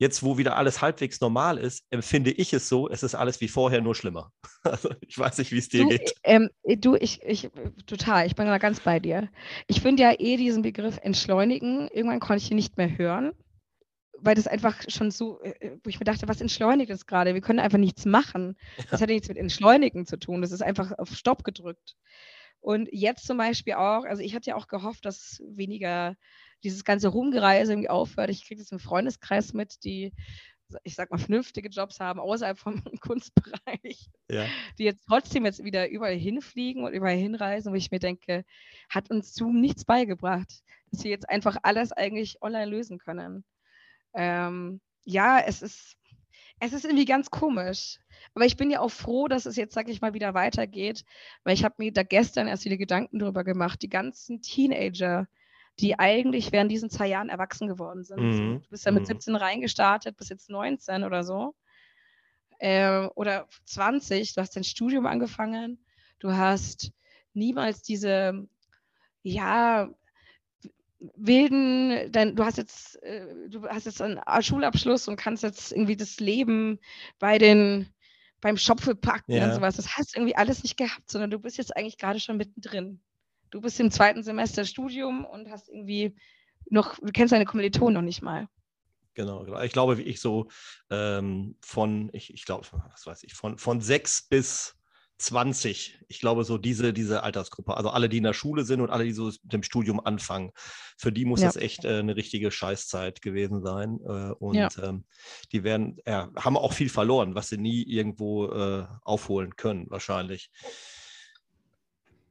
[0.00, 3.48] Jetzt, wo wieder alles halbwegs normal ist, empfinde ich es so, es ist alles wie
[3.48, 4.32] vorher, nur schlimmer.
[4.64, 6.12] Also ich weiß nicht, wie es dir du, geht.
[6.24, 7.48] Ähm, du, ich, ich,
[7.86, 9.28] total, ich bin da ganz bei dir.
[9.66, 13.32] Ich finde ja eh diesen Begriff entschleunigen, irgendwann konnte ich ihn nicht mehr hören,
[14.20, 17.34] weil das einfach schon so, äh, äh, wo ich mir dachte, was entschleunigt das gerade?
[17.34, 18.56] Wir können einfach nichts machen.
[18.90, 21.96] Das hat ja nichts mit Entschleunigen zu tun, das ist einfach auf Stopp gedrückt.
[22.60, 26.16] Und jetzt zum Beispiel auch, also ich hatte ja auch gehofft, dass weniger
[26.64, 28.30] dieses ganze Rumgereise irgendwie aufhört.
[28.30, 30.12] Ich kriege das im Freundeskreis mit, die,
[30.82, 34.46] ich sag mal, vernünftige Jobs haben außerhalb vom Kunstbereich, ja.
[34.78, 38.44] die jetzt trotzdem jetzt wieder überall hinfliegen und überall hinreisen, wo ich mir denke,
[38.88, 43.44] hat uns Zoom nichts beigebracht, dass wir jetzt einfach alles eigentlich online lösen können.
[44.14, 45.96] Ähm, ja, es ist,
[46.60, 47.98] es ist irgendwie ganz komisch.
[48.34, 51.04] Aber ich bin ja auch froh, dass es jetzt, sag ich mal, wieder weitergeht,
[51.44, 53.80] weil ich habe mir da gestern erst wieder Gedanken darüber gemacht.
[53.82, 55.28] Die ganzen Teenager,
[55.80, 58.20] die eigentlich während diesen zwei Jahren erwachsen geworden sind.
[58.20, 58.62] Mhm.
[58.62, 59.38] Du bist ja mit 17 mhm.
[59.38, 61.54] reingestartet, bis jetzt 19 oder so.
[62.58, 65.78] Äh, oder 20, du hast dein Studium angefangen,
[66.18, 66.90] du hast
[67.32, 68.48] niemals diese,
[69.22, 69.88] ja,
[70.98, 75.96] wilden, dein, du hast jetzt, äh, du hast jetzt einen Schulabschluss und kannst jetzt irgendwie
[75.96, 76.80] das Leben
[77.20, 77.88] bei den
[78.40, 79.46] beim Schopfe packen ja.
[79.46, 79.76] und sowas.
[79.76, 83.00] Das hast du irgendwie alles nicht gehabt, sondern du bist jetzt eigentlich gerade schon mittendrin
[83.50, 86.16] du bist im zweiten Semester Studium und hast irgendwie
[86.70, 88.48] noch, du kennst deine Kommilitonen noch nicht mal.
[89.14, 89.60] Genau, genau.
[89.62, 90.48] Ich glaube, wie ich so
[90.90, 94.78] ähm, von, ich, ich glaube, was weiß ich, von, von sechs bis
[95.18, 98.90] 20, ich glaube, so diese, diese Altersgruppe, also alle, die in der Schule sind und
[98.90, 100.52] alle, die so mit dem Studium anfangen,
[100.96, 101.48] für die muss ja.
[101.48, 103.98] das echt äh, eine richtige Scheißzeit gewesen sein.
[104.04, 104.68] Äh, und ja.
[104.80, 105.04] ähm,
[105.50, 110.50] die werden, ja, haben auch viel verloren, was sie nie irgendwo äh, aufholen können, wahrscheinlich.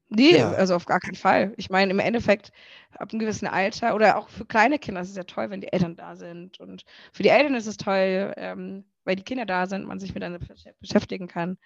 [0.10, 0.52] Nee, ja.
[0.52, 1.54] also auf gar keinen Fall.
[1.58, 2.52] Ich meine, im Endeffekt,
[2.94, 5.72] ab einem gewissen Alter oder auch für kleine Kinder ist es ja toll, wenn die
[5.72, 6.60] Eltern da sind.
[6.60, 10.14] Und für die Eltern ist es toll, ähm, weil die Kinder da sind, man sich
[10.14, 10.46] miteinander
[10.80, 11.58] beschäftigen kann.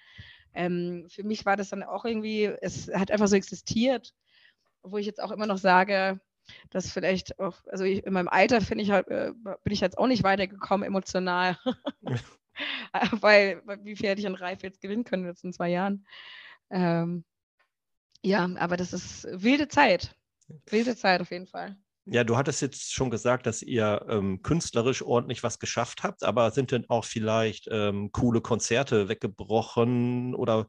[0.53, 4.13] Ähm, für mich war das dann auch irgendwie, es hat einfach so existiert,
[4.83, 6.19] wo ich jetzt auch immer noch sage,
[6.71, 9.97] dass vielleicht auch, also ich, in meinem Alter finde ich halt, äh, bin ich jetzt
[9.97, 11.57] auch nicht weitergekommen emotional.
[13.21, 16.05] weil, wie viel hätte ich an Reif jetzt gewinnen können in den letzten zwei Jahren?
[16.69, 17.23] Ähm,
[18.23, 20.15] ja, aber das ist wilde Zeit.
[20.69, 21.77] Wilde Zeit auf jeden Fall.
[22.05, 26.49] Ja, du hattest jetzt schon gesagt, dass ihr ähm, künstlerisch ordentlich was geschafft habt, aber
[26.49, 30.65] sind denn auch vielleicht ähm, coole Konzerte weggebrochen oder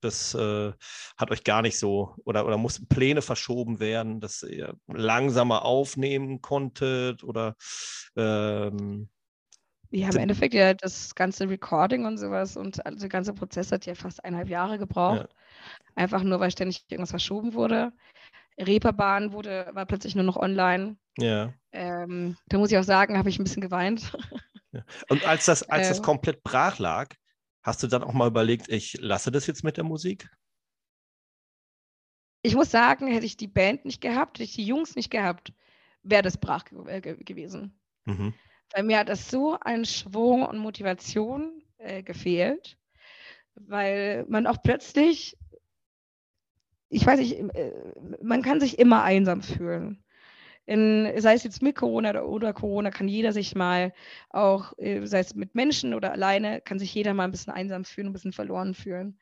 [0.00, 0.72] das äh,
[1.16, 6.42] hat euch gar nicht so oder, oder mussten Pläne verschoben werden, dass ihr langsamer aufnehmen
[6.42, 7.56] konntet oder
[8.14, 9.08] ähm,
[9.90, 13.94] ja, im Endeffekt ja das ganze Recording und sowas und der ganze Prozess hat ja
[13.94, 15.28] fast eineinhalb Jahre gebraucht.
[15.28, 15.28] Ja.
[15.94, 17.92] Einfach nur, weil ständig irgendwas verschoben wurde.
[18.58, 20.96] Reeperbahn wurde, war plötzlich nur noch online.
[21.18, 21.52] Ja.
[21.72, 24.12] Ähm, da muss ich auch sagen, habe ich ein bisschen geweint.
[24.72, 24.84] Ja.
[25.08, 26.04] Und als das, als das ähm.
[26.04, 27.14] komplett brach lag,
[27.62, 30.28] hast du dann auch mal überlegt, ich lasse das jetzt mit der Musik?
[32.42, 35.52] Ich muss sagen, hätte ich die Band nicht gehabt, hätte ich die Jungs nicht gehabt,
[36.02, 37.78] wäre das brach ge ge gewesen.
[38.04, 38.34] Mhm.
[38.72, 42.76] Weil mir hat das so einen Schwung und Motivation äh, gefehlt
[43.54, 45.36] weil man auch plötzlich,
[46.94, 47.72] ich weiß nicht, äh,
[48.22, 50.04] man kann sich immer einsam fühlen.
[50.66, 53.92] In, sei es jetzt mit Corona oder, oder, Corona, kann jeder sich mal
[54.30, 57.84] auch, äh, sei es mit Menschen oder alleine, kann sich jeder mal ein bisschen einsam
[57.84, 59.18] fühlen, ein bisschen verloren fühlen.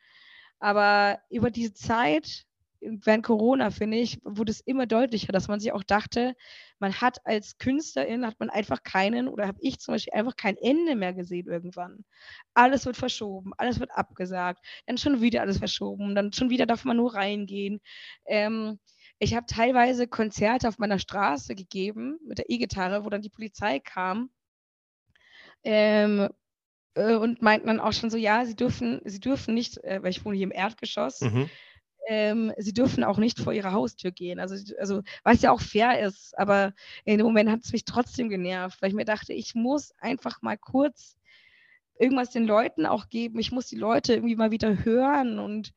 [0.60, 2.46] Aber über diese Zeit
[2.82, 6.34] während Corona, finde ich, wurde es immer deutlicher, dass man sich auch dachte,
[6.78, 10.56] man hat als Künstlerin, hat man einfach keinen, oder habe ich zum Beispiel einfach kein
[10.56, 12.04] Ende mehr gesehen irgendwann.
[12.54, 16.84] Alles wird verschoben, alles wird abgesagt, dann schon wieder alles verschoben, dann schon wieder darf
[16.84, 17.80] man nur reingehen.
[18.26, 18.78] Ähm,
[19.18, 23.78] ich habe teilweise Konzerte auf meiner Straße gegeben mit der E-Gitarre, wo dann die Polizei
[23.78, 24.30] kam.
[25.62, 26.28] Ähm,
[26.94, 30.10] äh, und meinten dann auch schon so, ja, sie dürfen, sie dürfen nicht, äh, weil
[30.10, 31.48] ich wohne hier im Erdgeschoss, mhm
[32.08, 34.40] ähm, sie dürfen auch nicht vor ihre Haustür gehen.
[34.40, 36.72] Also, also was ja auch fair ist, aber
[37.04, 40.42] in dem Moment hat es mich trotzdem genervt, weil ich mir dachte, ich muss einfach
[40.42, 41.16] mal kurz
[41.98, 43.38] irgendwas den Leuten auch geben.
[43.38, 45.72] Ich muss die Leute irgendwie mal wieder hören und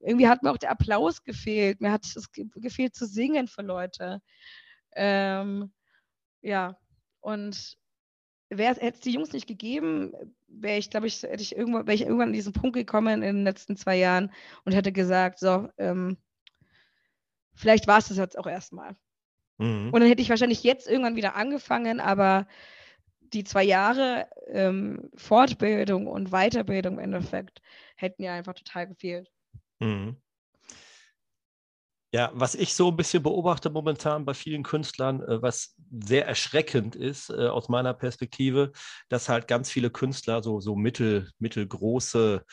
[0.00, 1.80] irgendwie hat mir auch der Applaus gefehlt.
[1.80, 4.20] Mir hat es gefehlt zu singen für Leute.
[4.94, 5.72] Ähm,
[6.42, 6.76] ja,
[7.20, 7.78] und
[8.58, 10.12] hätte es die Jungs nicht gegeben,
[10.48, 13.36] wäre ich, glaube ich, hätte ich irgendwann, wäre ich irgendwann an diesen Punkt gekommen in
[13.36, 14.30] den letzten zwei Jahren
[14.64, 16.16] und hätte gesagt, so, ähm,
[17.54, 18.96] vielleicht war es das jetzt auch erstmal.
[19.58, 19.90] Mhm.
[19.92, 22.46] Und dann hätte ich wahrscheinlich jetzt irgendwann wieder angefangen, aber
[23.20, 27.62] die zwei Jahre ähm, Fortbildung und Weiterbildung im Endeffekt
[27.96, 29.30] hätten ja einfach total gefehlt.
[29.80, 30.16] Mhm.
[32.14, 36.94] Ja, was ich so ein bisschen beobachte momentan bei vielen Künstlern, äh, was sehr erschreckend
[36.94, 38.72] ist äh, aus meiner Perspektive,
[39.08, 42.44] dass halt ganz viele Künstler, so, so mittel, mittelgroße,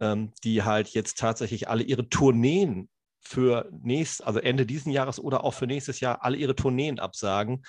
[0.00, 2.90] ähm, die halt jetzt tatsächlich alle ihre Tourneen
[3.22, 7.62] für nächst, also Ende diesen Jahres oder auch für nächstes Jahr alle ihre Tourneen absagen,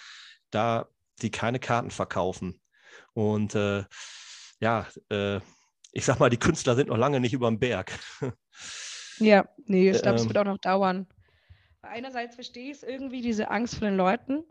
[0.49, 0.89] da
[1.21, 2.59] die keine Karten verkaufen.
[3.13, 3.85] Und äh,
[4.59, 5.39] ja, äh,
[5.93, 7.97] ich sag mal, die Künstler sind noch lange nicht über dem Berg.
[9.17, 11.05] Ja, nee, ich glaube, es ähm, wird auch noch dauern
[11.81, 14.43] einerseits verstehe ich es irgendwie, diese Angst vor den Leuten,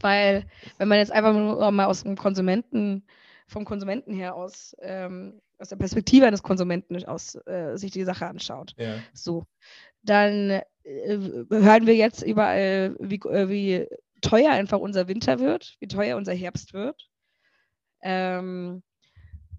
[0.00, 0.46] weil
[0.78, 3.04] wenn man jetzt einfach nur mal aus dem Konsumenten,
[3.46, 8.26] vom Konsumenten her aus, ähm, aus der Perspektive eines Konsumenten aus äh, sich die Sache
[8.26, 8.96] anschaut, ja.
[9.12, 9.44] so,
[10.02, 11.18] dann äh,
[11.50, 13.86] hören wir jetzt überall, wie, äh, wie
[14.20, 17.08] teuer einfach unser Winter wird, wie teuer unser Herbst wird.
[18.00, 18.82] Ähm,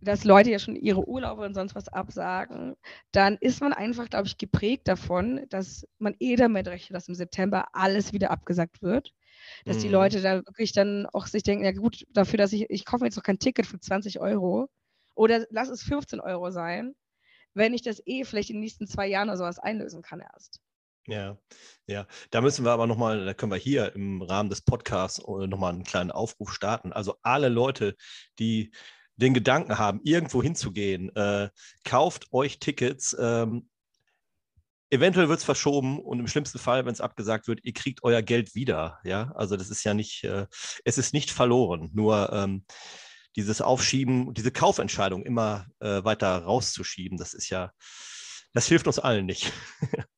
[0.04, 2.76] dass Leute ja schon ihre Urlaube und sonst was absagen,
[3.12, 7.16] dann ist man einfach, glaube ich, geprägt davon, dass man eh damit rechnet, dass im
[7.16, 9.14] September alles wieder abgesagt wird.
[9.66, 9.82] Dass mhm.
[9.82, 13.04] die Leute da wirklich dann auch sich denken, ja gut, dafür, dass ich, ich kaufe
[13.04, 14.70] mir jetzt noch kein Ticket für 20 Euro
[15.16, 16.96] oder lass es 15 Euro sein,
[17.54, 20.62] wenn ich das eh vielleicht in den nächsten zwei Jahren oder sowas einlösen kann erst.
[21.08, 21.38] Ja,
[21.86, 22.08] ja.
[22.32, 25.74] Da müssen wir aber nochmal, da können wir hier im Rahmen des Podcasts äh, nochmal
[25.74, 26.94] einen kleinen Aufruf starten.
[26.94, 27.96] Also alle Leute,
[28.40, 28.72] die
[29.16, 31.50] den Gedanken haben, irgendwo hinzugehen, äh,
[31.84, 33.16] kauft euch Tickets.
[33.20, 33.70] Ähm,
[34.90, 38.22] eventuell wird es verschoben und im schlimmsten Fall, wenn es abgesagt wird, ihr kriegt euer
[38.22, 39.00] Geld wieder.
[39.04, 40.46] Ja, also das ist ja nicht, äh,
[40.86, 41.90] es ist nicht verloren.
[41.94, 42.66] Nur ähm,
[43.36, 47.72] dieses Aufschieben, diese Kaufentscheidung immer äh, weiter rauszuschieben, das ist ja,
[48.54, 49.52] das hilft uns allen nicht.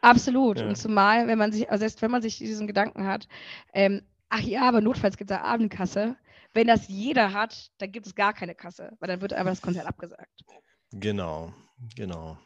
[0.00, 0.58] Absolut.
[0.58, 0.66] Ja.
[0.66, 3.28] Und zumal, wenn man sich, also selbst wenn man sich diesen Gedanken hat,
[3.72, 6.16] ähm, ach ja, aber notfalls gibt es da Abendkasse,
[6.54, 9.62] wenn das jeder hat, dann gibt es gar keine Kasse, weil dann wird einfach das
[9.62, 10.44] Konzert abgesagt.
[10.92, 11.52] Genau,
[11.96, 12.38] genau.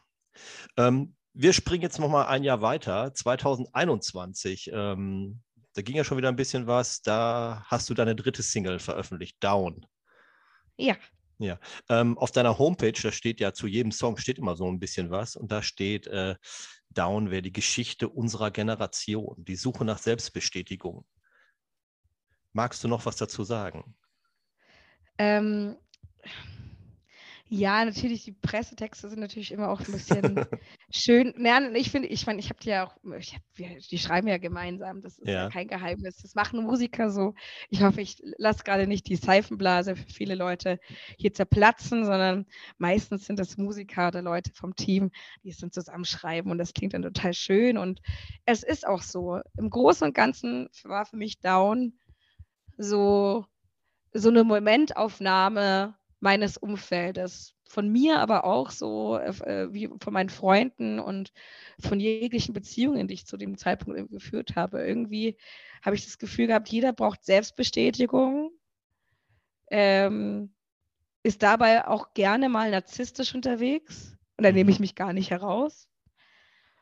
[0.77, 4.71] Ähm, wir springen jetzt nochmal ein Jahr weiter, 2021.
[4.73, 5.40] Ähm,
[5.75, 7.03] da ging ja schon wieder ein bisschen was.
[7.03, 9.87] Da hast du deine dritte Single veröffentlicht, Down.
[10.77, 10.97] Ja.
[11.40, 14.81] Ja, ähm, auf deiner Homepage, da steht ja zu jedem Song steht immer so ein
[14.81, 16.35] bisschen was und da steht, äh,
[16.90, 21.05] Down wäre die Geschichte unserer Generation, die Suche nach Selbstbestätigung.
[22.59, 23.85] Magst du noch was dazu sagen?
[25.16, 25.77] Ähm,
[27.49, 30.44] ja, natürlich, die Pressetexte sind natürlich immer auch ein bisschen
[30.90, 31.33] schön.
[31.38, 34.27] Ja, ich finde, ich meine, ich habe die ja auch, ich hab, wir, die schreiben
[34.27, 35.44] ja gemeinsam, das ist ja.
[35.44, 35.49] ja.
[35.51, 36.16] kein Geheimnis.
[36.16, 37.35] Das machen Musiker so.
[37.71, 40.81] Ich hoffe, ich lasse gerade nicht die Seifenblase für viele Leute
[41.16, 42.44] hier zerplatzen, sondern
[42.77, 45.12] meistens sind das Musiker oder Leute vom Team,
[45.44, 47.79] die es dann zusammenschreiben und das klingt dann total schön.
[47.79, 48.03] Und
[48.47, 49.38] es ist auch so.
[49.57, 51.92] Im Großen und Ganzen war für mich Down
[52.78, 53.44] so
[54.12, 57.54] so eine Momentaufnahme meines Umfeldes.
[57.70, 61.35] Von mir, aber auch so äh, wie von meinen Freunden und
[61.79, 64.87] von jeglichen Beziehungen, die ich zu dem Zeitpunkt geführt habe.
[64.87, 65.37] Irgendwie
[65.83, 68.52] habe ich das Gefühl gehabt, jeder braucht Selbstbestätigung,
[69.70, 70.54] ähm,
[71.22, 74.16] ist dabei auch gerne mal narzisstisch unterwegs.
[74.38, 74.85] Und da nehme ich mhm.
[74.85, 75.90] mich gar nicht heraus,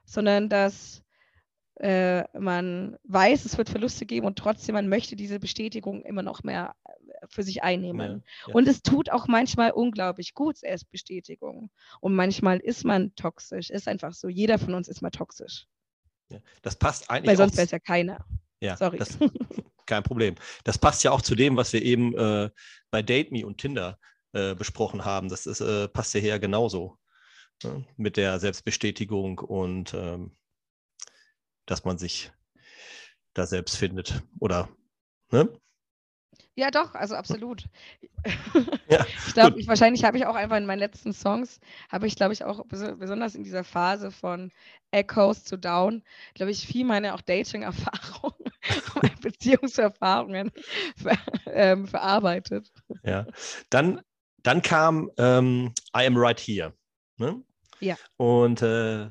[0.05, 1.03] sondern dass
[1.81, 6.43] äh, man weiß, es wird Verluste geben und trotzdem man möchte diese Bestätigung immer noch
[6.43, 6.75] mehr
[7.29, 8.23] für sich einnehmen.
[8.25, 8.55] Ja, ja.
[8.55, 11.71] Und es tut auch manchmal unglaublich gut, Selbstbestätigung.
[12.01, 13.71] Und manchmal ist man toxisch.
[13.71, 14.29] Ist einfach so.
[14.29, 15.67] Jeder von uns ist mal toxisch.
[16.31, 17.31] Ja, das passt eigentlich.
[17.31, 18.25] Weil sonst wäre es ja keiner.
[18.61, 18.99] Ja, Sorry.
[18.99, 19.19] Das,
[19.87, 20.35] kein Problem.
[20.65, 22.51] Das passt ja auch zu dem, was wir eben äh,
[22.91, 23.99] bei Date Me und Tinder
[24.33, 25.29] äh, besprochen haben.
[25.29, 26.99] Das ist, äh, passt ja hier genauso
[27.63, 27.85] ne?
[27.97, 30.37] mit der Selbstbestätigung und ähm,
[31.67, 32.33] dass man sich
[33.35, 34.23] da selbst findet.
[34.41, 34.69] Oder
[35.31, 35.49] ne?
[36.59, 37.65] Ja, doch, also absolut.
[38.89, 41.59] Ja, ich glaube, wahrscheinlich habe ich auch einfach in meinen letzten Songs,
[41.91, 44.53] habe ich, glaube ich, auch besonders in dieser Phase von
[44.93, 46.05] Echoes zu Down,
[46.35, 48.51] glaube ich, viel meine auch Dating-Erfahrungen,
[49.23, 50.53] Beziehungserfahrungen
[50.97, 52.73] ver, ähm, verarbeitet.
[53.03, 53.27] Ja,
[53.71, 54.01] dann,
[54.45, 56.73] dann kam ähm, I Am Right Here.
[57.17, 57.43] Ne?
[57.81, 57.97] Ja.
[58.17, 59.09] Und äh,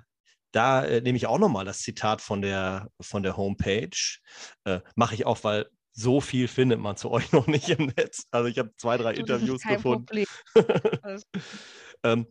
[0.56, 3.90] da äh, nehme ich auch nochmal das Zitat von der, von der Homepage.
[4.64, 8.26] Äh, Mache ich auch, weil so viel findet man zu euch noch nicht im Netz.
[8.32, 10.26] Also ich habe zwei, drei du, Interviews gefunden.
[12.04, 12.28] ähm,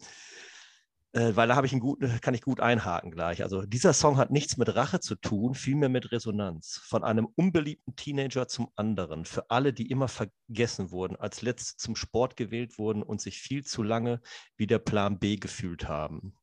[1.12, 3.42] äh, weil da habe ich einen guten, kann ich gut einhaken gleich.
[3.42, 6.80] Also dieser Song hat nichts mit Rache zu tun, vielmehr mit Resonanz.
[6.82, 9.26] Von einem unbeliebten Teenager zum anderen.
[9.26, 13.64] Für alle, die immer vergessen wurden, als letzte zum Sport gewählt wurden und sich viel
[13.64, 14.22] zu lange
[14.56, 16.38] wie der Plan B gefühlt haben.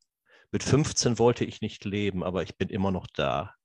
[0.52, 3.56] Mit 15 wollte ich nicht leben, aber ich bin immer noch da.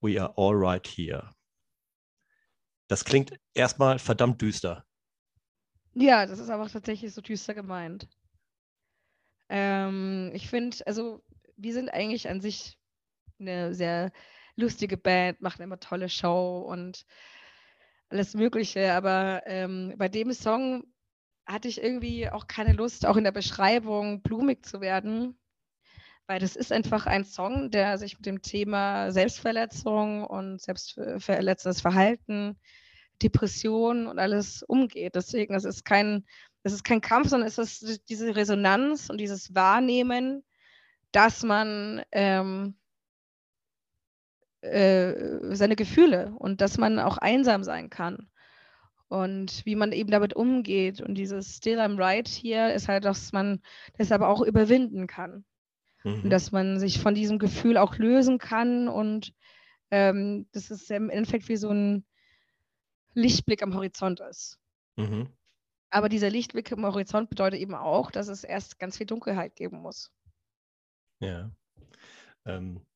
[0.00, 1.34] We are all right here.
[2.86, 4.84] Das klingt erstmal verdammt düster.
[5.94, 8.08] Ja, das ist aber tatsächlich so düster gemeint.
[9.48, 11.24] Ähm, ich finde, also
[11.56, 12.78] wir sind eigentlich an sich
[13.40, 14.12] eine sehr
[14.56, 17.06] lustige Band, machen immer tolle Show und
[18.10, 20.84] alles Mögliche, aber ähm, bei dem Song
[21.46, 25.38] hatte ich irgendwie auch keine Lust, auch in der Beschreibung blumig zu werden,
[26.28, 32.58] weil das ist einfach ein Song, der sich mit dem Thema Selbstverletzung und selbstverletzendes Verhalten,
[33.22, 35.14] Depression und alles umgeht.
[35.14, 36.26] Deswegen, es ist kein,
[36.64, 40.44] es ist kein Kampf, sondern es ist diese Resonanz und dieses Wahrnehmen,
[41.12, 42.76] dass man ähm,
[44.60, 48.28] äh, seine Gefühle und dass man auch einsam sein kann
[49.08, 51.00] und wie man eben damit umgeht.
[51.00, 53.62] Und dieses Still I'm Right hier ist halt, dass man
[53.96, 55.46] das aber auch überwinden kann.
[56.08, 56.30] Mhm.
[56.30, 59.32] dass man sich von diesem Gefühl auch lösen kann und
[59.90, 62.04] ähm, dass es im Endeffekt wie so ein
[63.14, 64.58] Lichtblick am Horizont ist.
[64.96, 65.28] Mhm.
[65.90, 69.78] Aber dieser Lichtblick am Horizont bedeutet eben auch, dass es erst ganz viel Dunkelheit geben
[69.78, 70.10] muss.
[71.20, 71.50] Ja.
[72.44, 72.86] Ähm,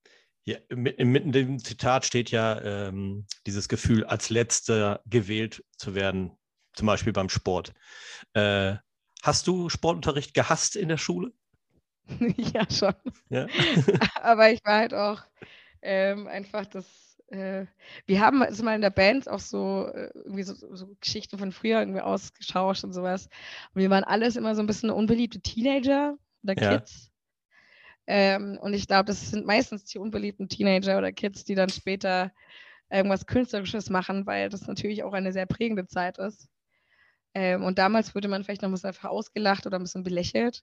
[0.45, 6.37] ja mitten in dem Zitat steht ja ähm, dieses Gefühl, als Letzter gewählt zu werden,
[6.75, 7.73] zum Beispiel beim Sport.
[8.35, 8.77] Äh,
[9.23, 11.33] hast du Sportunterricht gehasst in der Schule?
[12.55, 12.95] ja, schon.
[13.29, 13.47] Ja.
[14.23, 15.23] Aber ich war halt auch
[15.83, 17.19] ähm, einfach das.
[17.29, 17.67] Äh,
[18.07, 21.53] wir haben also mal in der Band auch so, äh, irgendwie so, so, Geschichten von
[21.53, 23.29] früher irgendwie ausgeschaut und sowas.
[23.75, 27.07] Und wir waren alles immer so ein bisschen unbeliebte Teenager oder Kids.
[27.07, 27.13] Ja.
[28.15, 32.33] Ähm, und ich glaube, das sind meistens die unbeliebten Teenager oder Kids, die dann später
[32.91, 36.49] irgendwas Künstlerisches machen, weil das natürlich auch eine sehr prägende Zeit ist.
[37.35, 40.63] Ähm, und damals wurde man vielleicht noch ein bisschen einfach ausgelacht oder ein bisschen belächelt.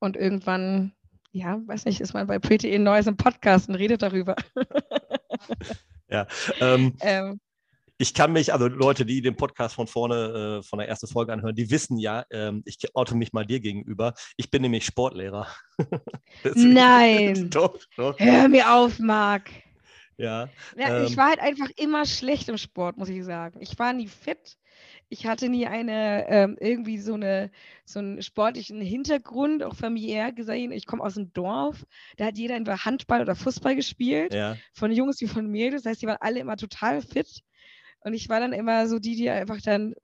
[0.00, 0.92] Und irgendwann,
[1.32, 4.36] ja, weiß nicht, ist man bei Pretty in Neues im Podcast und redet darüber.
[6.08, 6.26] ja.
[6.60, 7.40] Ähm, ähm,
[8.00, 11.32] ich kann mich, also Leute, die den Podcast von vorne, äh, von der ersten Folge
[11.32, 14.14] anhören, die wissen ja, ähm, ich auto mich mal dir gegenüber.
[14.36, 15.48] Ich bin nämlich Sportlehrer.
[16.54, 17.50] Nein.
[17.50, 18.18] doch, doch.
[18.20, 19.50] Hör mir auf, Marc.
[20.16, 20.48] Ja.
[20.76, 21.16] ja ich ähm.
[21.16, 23.58] war halt einfach immer schlecht im Sport, muss ich sagen.
[23.60, 24.56] Ich war nie fit
[25.10, 27.50] ich hatte nie eine, ähm, irgendwie so, eine,
[27.84, 30.70] so einen sportlichen Hintergrund, auch familiär gesehen.
[30.70, 31.86] Ich komme aus einem Dorf,
[32.16, 34.56] da hat jeder entweder Handball oder Fußball gespielt, ja.
[34.74, 35.82] von Jungs wie von Mädels.
[35.82, 37.42] Das heißt, die waren alle immer total fit.
[38.00, 39.94] Und ich war dann immer so die, die einfach dann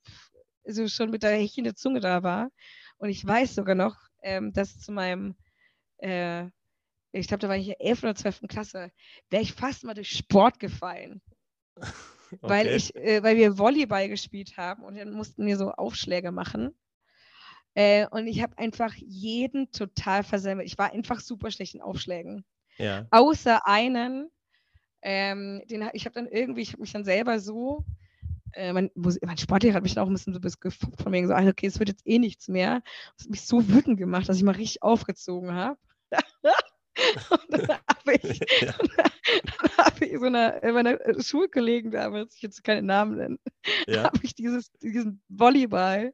[0.67, 2.51] so schon mit der hechenden Zunge da war.
[2.97, 5.37] Und ich weiß sogar noch, ähm, dass zu meinem,
[5.99, 6.47] äh,
[7.13, 8.05] ich glaube, da war ich in der 11.
[8.05, 8.41] oder 12.
[8.49, 8.91] Klasse,
[9.29, 11.21] wäre ich fast mal durch Sport gefallen.
[12.41, 16.75] weil, ich, äh, weil wir Volleyball gespielt haben und dann mussten wir so Aufschläge machen.
[17.75, 20.69] Äh, und ich habe einfach jeden total versemmelt.
[20.69, 22.45] Ich war einfach super schlecht in Aufschlägen.
[22.79, 23.07] Ja.
[23.11, 24.31] Außer einen,
[25.03, 27.85] ähm, den, ich habe dann irgendwie, ich habe mich dann selber so,
[28.53, 31.67] äh, mein, mein, Sportlehrer hat mich dann auch ein bisschen so von mir gesagt, okay,
[31.67, 32.83] es wird jetzt eh nichts mehr.
[33.17, 35.79] Das hat mich so wütend gemacht, dass ich mal richtig aufgezogen habe.
[37.31, 38.75] Und dann habe ich, ja.
[39.79, 43.39] hab ich so einer, meiner Schulkollegen damals, ich jetzt keine Namen nennen,
[43.87, 44.05] ja.
[44.05, 46.13] habe ich dieses, diesen Volleyball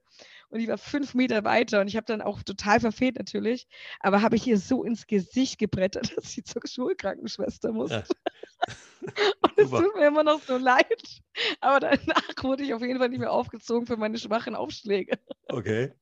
[0.51, 3.69] und die war fünf Meter weiter und ich habe dann auch total verfehlt natürlich,
[4.01, 8.05] aber habe ich ihr so ins Gesicht gebrettert, dass sie zur Schulkrankenschwester musste.
[8.05, 9.07] Ja.
[9.43, 11.23] und es tut mir immer noch so leid,
[11.61, 15.19] Aber danach wurde ich auf jeden Fall nicht mehr aufgezogen für meine schwachen Aufschläge.
[15.49, 15.93] Okay.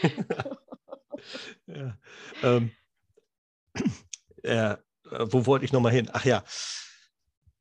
[0.00, 0.14] okay.
[1.66, 1.98] ja.
[2.42, 2.70] Ähm.
[4.42, 4.78] Ja.
[5.10, 6.10] Wo wollte ich nochmal hin?
[6.12, 6.44] Ach ja.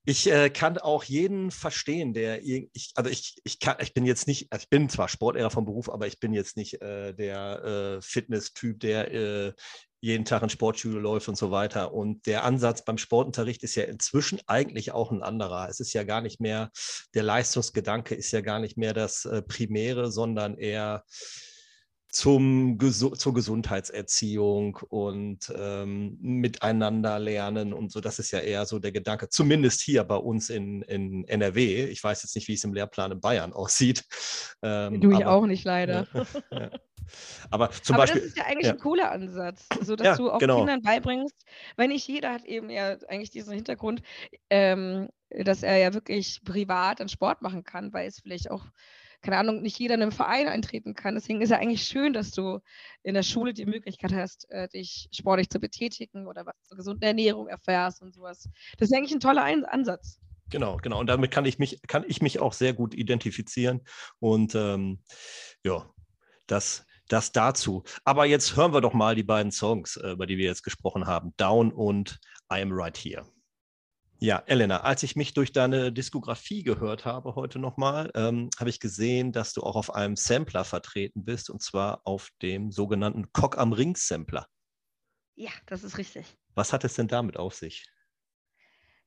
[0.04, 4.26] Ich äh, kann auch jeden verstehen, der ich, also ich, ich kann, ich bin jetzt
[4.26, 7.98] nicht, also ich bin zwar Sportlehrer vom Beruf, aber ich bin jetzt nicht äh, der
[7.98, 9.54] äh, Fitness-Typ, der äh,
[10.00, 11.94] jeden Tag in Sportschule läuft und so weiter.
[11.94, 15.68] Und der Ansatz beim Sportunterricht ist ja inzwischen eigentlich auch ein anderer.
[15.70, 16.72] Es ist ja gar nicht mehr,
[17.14, 21.04] der Leistungsgedanke ist ja gar nicht mehr das äh, Primäre, sondern eher
[22.18, 28.02] zum, zur Gesundheitserziehung und ähm, miteinander lernen und so.
[28.02, 31.86] Das ist ja eher so der Gedanke, zumindest hier bei uns in, in NRW.
[31.86, 34.04] Ich weiß jetzt nicht, wie es im Lehrplan in Bayern aussieht.
[34.64, 36.08] Ähm, du ich auch nicht leider.
[36.12, 36.26] Ja,
[36.60, 36.72] ja.
[37.52, 38.22] Aber zum aber Beispiel.
[38.22, 38.74] Das ist ja eigentlich ja.
[38.74, 40.58] ein cooler Ansatz, so dass ja, du auch genau.
[40.58, 41.46] Kindern beibringst,
[41.76, 44.02] weil nicht jeder hat eben ja eigentlich diesen Hintergrund,
[44.50, 48.66] ähm, dass er ja wirklich privat einen Sport machen kann, weil es vielleicht auch
[49.22, 51.16] keine Ahnung, nicht jeder in einen Verein eintreten kann.
[51.16, 52.60] Deswegen ist ja eigentlich schön, dass du
[53.04, 57.04] in der Schule die Möglichkeit hast, äh, dich sportlich zu betätigen oder was zur gesunden
[57.04, 58.50] Ernährung erfährst und sowas.
[58.78, 60.20] Das ist eigentlich ein toller Ansatz.
[60.50, 61.00] Genau, genau.
[61.00, 63.82] Und damit kann ich mich, kann ich mich auch sehr gut identifizieren.
[64.20, 65.02] Und ähm,
[65.64, 65.90] ja,
[66.46, 67.84] das, das dazu.
[68.06, 71.06] Aber jetzt hören wir doch mal die beiden Songs, äh, über die wir jetzt gesprochen
[71.06, 71.34] haben.
[71.38, 72.20] Down und
[72.52, 73.26] I Am Right Here.
[74.20, 78.80] Ja, Elena, als ich mich durch deine Diskografie gehört habe heute nochmal, ähm, habe ich
[78.80, 83.60] gesehen, dass du auch auf einem Sampler vertreten bist, und zwar auf dem sogenannten Cock
[83.60, 84.48] am Ring Sampler.
[85.36, 86.36] Ja, das ist richtig.
[86.56, 87.86] Was hat es denn damit auf sich?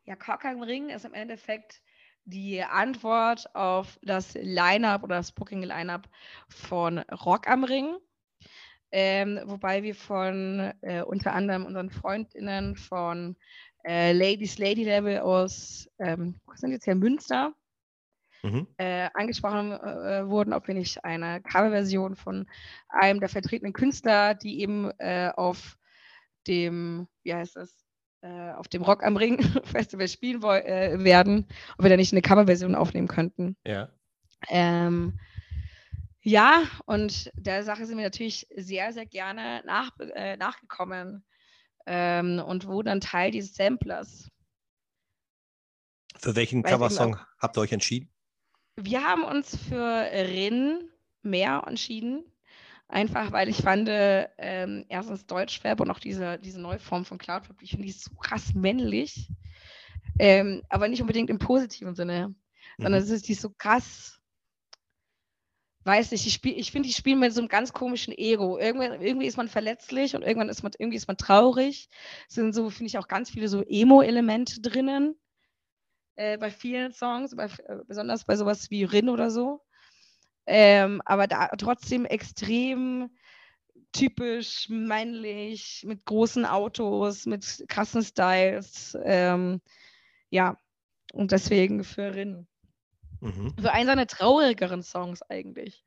[0.04, 1.82] Ja, Cock am Ring ist im Endeffekt
[2.24, 6.08] die Antwort auf das Line-Up oder das Booking-Line-Up
[6.48, 7.96] von Rock am Ring.
[8.92, 13.36] Ähm, wobei wir von äh, unter anderem unseren FreundInnen von
[13.84, 17.54] äh, Ladies Lady Level aus, ähm, was sind jetzt hier, Münster,
[18.42, 18.66] mhm.
[18.76, 22.46] äh, angesprochen äh, wurden, ob wir nicht eine Coverversion von
[22.88, 25.76] einem der vertretenen Künstler, die eben äh, auf
[26.46, 27.74] dem, wie heißt das,
[28.22, 31.46] äh, auf dem Rock am Ring Festival spielen äh, werden,
[31.78, 33.56] ob wir da nicht eine Coverversion aufnehmen könnten.
[33.66, 33.88] Ja.
[34.48, 35.18] Ähm,
[36.22, 41.24] ja, und der Sache sind wir natürlich sehr, sehr gerne nach, äh, nachgekommen
[41.86, 44.28] ähm, und wurde dann Teil dieses Samplers.
[46.16, 48.10] Für welchen Coversong habt ihr euch entschieden?
[48.76, 50.90] Wir haben uns für Rin
[51.22, 52.24] mehr entschieden.
[52.88, 57.62] Einfach weil ich fand, ähm, erstens Deutschrap und auch diese, diese neue Form von Cloudrap,
[57.62, 59.28] ich finde die so krass männlich.
[60.18, 62.34] Ähm, aber nicht unbedingt im positiven Sinne,
[62.78, 63.06] sondern mhm.
[63.06, 64.19] es ist die so krass
[65.84, 68.58] weiß nicht, ich, ich finde, die spielen mit so einem ganz komischen Ego.
[68.58, 71.88] Irgendwann, irgendwie ist man verletzlich und irgendwann ist man, irgendwie ist man traurig.
[72.28, 75.16] Es sind so, finde ich, auch ganz viele so Emo-Elemente drinnen.
[76.16, 79.62] Äh, bei vielen Songs, bei, äh, besonders bei sowas wie Rin oder so.
[80.46, 83.10] Ähm, aber da trotzdem extrem
[83.92, 88.96] typisch männlich, mit großen Autos, mit krassen Styles.
[89.02, 89.60] Ähm,
[90.28, 90.60] ja,
[91.12, 92.46] und deswegen für Rin.
[93.20, 93.54] Mhm.
[93.60, 95.84] Für einen seiner traurigeren Songs eigentlich.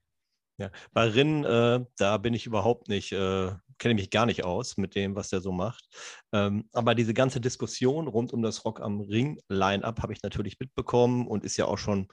[0.60, 4.78] Ja, bei Rin, äh, da bin ich überhaupt nicht, äh, kenne mich gar nicht aus
[4.78, 5.84] mit dem, was der so macht.
[6.32, 10.60] Ähm, aber diese ganze Diskussion rund um das Rock am Ring Line-Up habe ich natürlich
[10.60, 12.08] mitbekommen und ist ja auch schon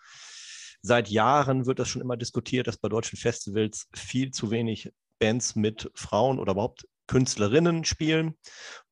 [0.82, 5.54] seit Jahren wird das schon immer diskutiert, dass bei deutschen Festivals viel zu wenig Bands
[5.54, 8.36] mit Frauen oder überhaupt Künstlerinnen spielen.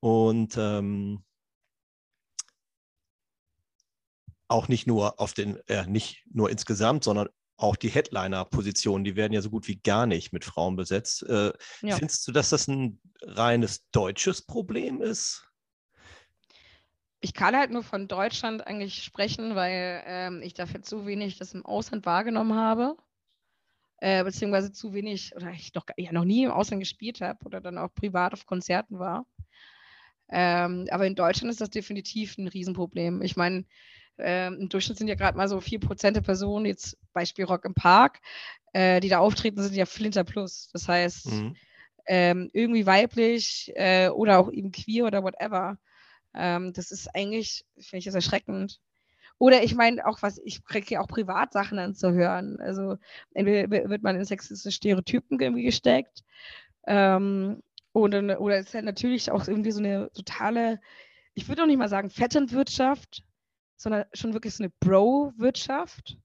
[0.01, 1.25] Und ähm,
[4.49, 9.33] auch nicht nur auf den, äh, nicht nur insgesamt, sondern auch die Headliner-Positionen, die werden
[9.33, 11.25] ja so gut wie gar nicht mit Frauen besetzt.
[11.25, 11.97] Äh, ja.
[11.97, 15.45] Findest du, dass das ein reines deutsches Problem ist?
[17.21, 21.53] Ich kann halt nur von Deutschland eigentlich sprechen, weil ähm, ich dafür zu wenig das
[21.53, 22.97] im Ausland wahrgenommen habe.
[24.01, 27.61] Äh, beziehungsweise zu wenig, oder ich noch, ja, noch nie im Ausland gespielt habe oder
[27.61, 29.27] dann auch privat auf Konzerten war.
[30.31, 33.23] Ähm, aber in Deutschland ist das definitiv ein Riesenproblem.
[33.23, 33.65] Ich meine,
[34.19, 37.75] ähm, Im Durchschnitt sind ja gerade mal so 4% der Personen, jetzt Beispiel Rock im
[37.75, 38.21] Park,
[38.73, 40.71] äh, die da auftreten, sind ja Flinter Plus.
[40.73, 41.57] Das heißt, mhm.
[42.07, 45.79] ähm, irgendwie weiblich äh, oder auch eben queer oder whatever.
[46.35, 48.81] Ähm, das ist eigentlich, finde ich das erschreckend.
[49.39, 52.59] Oder ich meine auch, was, ich kriege ja auch Privatsachen anzuhören.
[52.61, 52.97] Also
[53.35, 56.25] entweder wird man in sexistische Stereotypen irgendwie gesteckt.
[56.87, 57.63] Ähm,
[57.93, 60.81] oder, oder es ist halt natürlich auch irgendwie so eine totale,
[61.35, 63.25] ich würde auch nicht mal sagen Vetternwirtschaft,
[63.79, 66.19] sondern schon wirklich so eine Bro-Wirtschaft,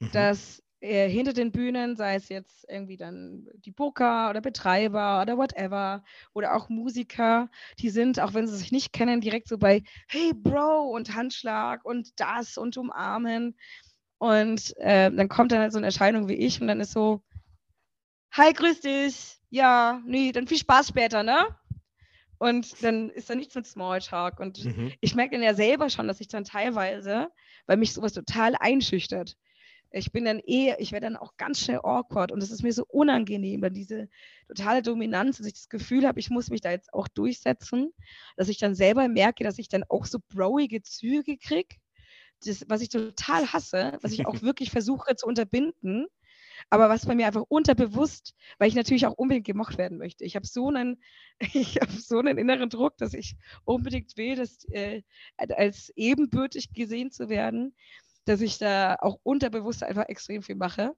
[0.00, 0.10] mhm.
[0.12, 5.36] dass äh, hinter den Bühnen, sei es jetzt irgendwie dann die Booker oder Betreiber oder
[5.36, 9.82] whatever, oder auch Musiker, die sind, auch wenn sie sich nicht kennen, direkt so bei
[10.08, 13.56] Hey Bro und Handschlag und das und umarmen.
[14.18, 17.22] Und äh, dann kommt dann halt so eine Erscheinung wie ich und dann ist so,
[18.32, 19.38] hi, grüß dich.
[19.50, 21.56] Ja, nee, dann viel Spaß später, ne?
[22.38, 24.40] Und dann ist da nichts mit Smalltalk.
[24.40, 24.92] Und mhm.
[25.00, 27.28] ich merke dann ja selber schon, dass ich dann teilweise,
[27.66, 29.36] weil mich sowas total einschüchtert,
[29.90, 32.72] ich bin dann eh, ich werde dann auch ganz schnell awkward und es ist mir
[32.72, 34.08] so unangenehm, dann diese
[34.46, 37.92] totale Dominanz, dass ich das Gefühl habe, ich muss mich da jetzt auch durchsetzen,
[38.36, 41.76] dass ich dann selber merke, dass ich dann auch so broige Züge kriege,
[42.66, 46.06] was ich total hasse, was ich auch wirklich versuche zu unterbinden,
[46.70, 50.24] aber was bei mir einfach unterbewusst, weil ich natürlich auch unbedingt gemocht werden möchte.
[50.24, 51.02] Ich habe so einen,
[51.54, 55.02] ich habe so einen inneren Druck, dass ich unbedingt will, dass, äh,
[55.36, 57.74] als ebenbürtig gesehen zu werden,
[58.24, 60.94] dass ich da auch unterbewusst einfach extrem viel mache.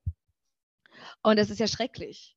[1.23, 2.37] Und das ist ja schrecklich.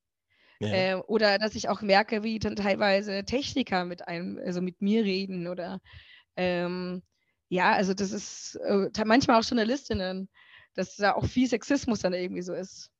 [0.59, 0.69] Ja.
[0.69, 5.03] Äh, oder dass ich auch merke, wie dann teilweise Techniker mit einem, also mit mir
[5.03, 5.81] reden oder
[6.35, 7.03] ähm,
[7.49, 10.29] ja, also das ist äh, manchmal auch Journalistinnen,
[10.73, 12.91] dass da auch viel Sexismus dann irgendwie so ist.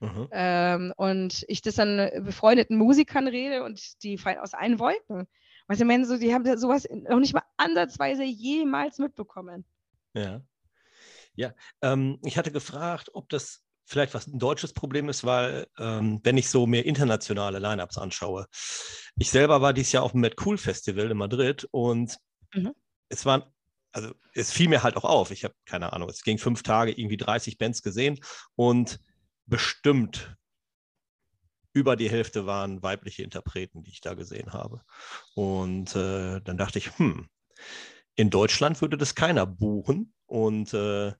[0.00, 0.28] Mhm.
[0.30, 5.26] Ähm, und ich das dann befreundeten Musikern rede und die fallen aus allen Wolken.
[5.68, 9.64] Weißt du, so, die haben sowas noch nicht mal ansatzweise jemals mitbekommen.
[10.14, 10.42] Ja.
[11.34, 16.20] Ja, ähm, ich hatte gefragt, ob das vielleicht was ein deutsches Problem ist, weil ähm,
[16.24, 18.46] wenn ich so mir internationale Lineups anschaue,
[19.16, 22.16] ich selber war dieses Jahr auf dem Mad Cool Festival in Madrid und
[22.54, 22.72] mhm.
[23.08, 23.44] es waren,
[23.92, 26.92] also es fiel mir halt auch auf, ich habe keine Ahnung, es ging fünf Tage,
[26.92, 28.18] irgendwie 30 Bands gesehen
[28.56, 28.98] und
[29.46, 30.36] bestimmt
[31.72, 34.80] über die Hälfte waren weibliche Interpreten, die ich da gesehen habe.
[35.34, 37.28] Und äh, dann dachte ich, hm,
[38.14, 40.14] in Deutschland würde das keiner buchen.
[40.24, 41.12] Und, äh,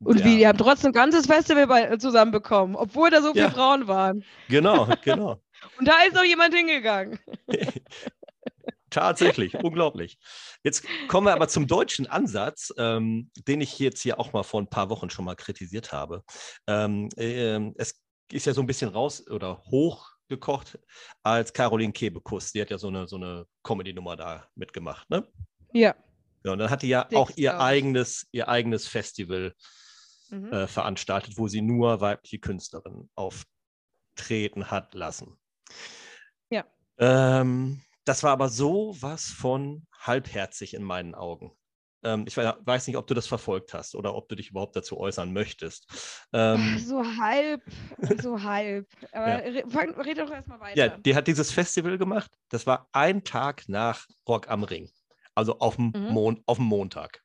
[0.00, 0.24] und ja.
[0.24, 3.50] wie, die haben trotzdem ein ganzes Festival zusammenbekommen, obwohl da so viele ja.
[3.50, 4.24] Frauen waren.
[4.48, 5.40] Genau, genau.
[5.78, 7.18] und da ist noch jemand hingegangen.
[8.96, 10.18] Tatsächlich, unglaublich.
[10.64, 14.62] Jetzt kommen wir aber zum deutschen Ansatz, ähm, den ich jetzt hier auch mal vor
[14.62, 16.24] ein paar Wochen schon mal kritisiert habe.
[16.66, 18.00] Ähm, äh, es
[18.32, 20.78] ist ja so ein bisschen raus oder hochgekocht
[21.22, 22.52] als Caroline Kebekus.
[22.52, 25.28] Die hat ja so eine, so eine Comedy-Nummer da mitgemacht, ne?
[25.74, 25.94] Ja.
[26.42, 29.52] Ja, und dann hat die ja Dicks, auch ihr eigenes, ihr eigenes Festival
[30.30, 30.50] mhm.
[30.54, 35.36] äh, veranstaltet, wo sie nur weibliche Künstlerinnen auftreten hat lassen.
[36.48, 36.64] Ja.
[36.96, 41.52] Ähm, das war aber so was von halbherzig in meinen Augen.
[42.04, 44.98] Ähm, ich weiß nicht, ob du das verfolgt hast oder ob du dich überhaupt dazu
[44.98, 45.86] äußern möchtest.
[46.32, 47.62] Ähm, so halb,
[48.22, 48.86] so halb.
[49.12, 49.68] Aber ja.
[49.68, 50.78] fang, red doch erstmal weiter.
[50.78, 52.30] Ja, die hat dieses Festival gemacht.
[52.48, 54.88] Das war ein Tag nach Rock am Ring.
[55.34, 56.12] Also auf dem, mhm.
[56.12, 57.22] Mon auf dem Montag.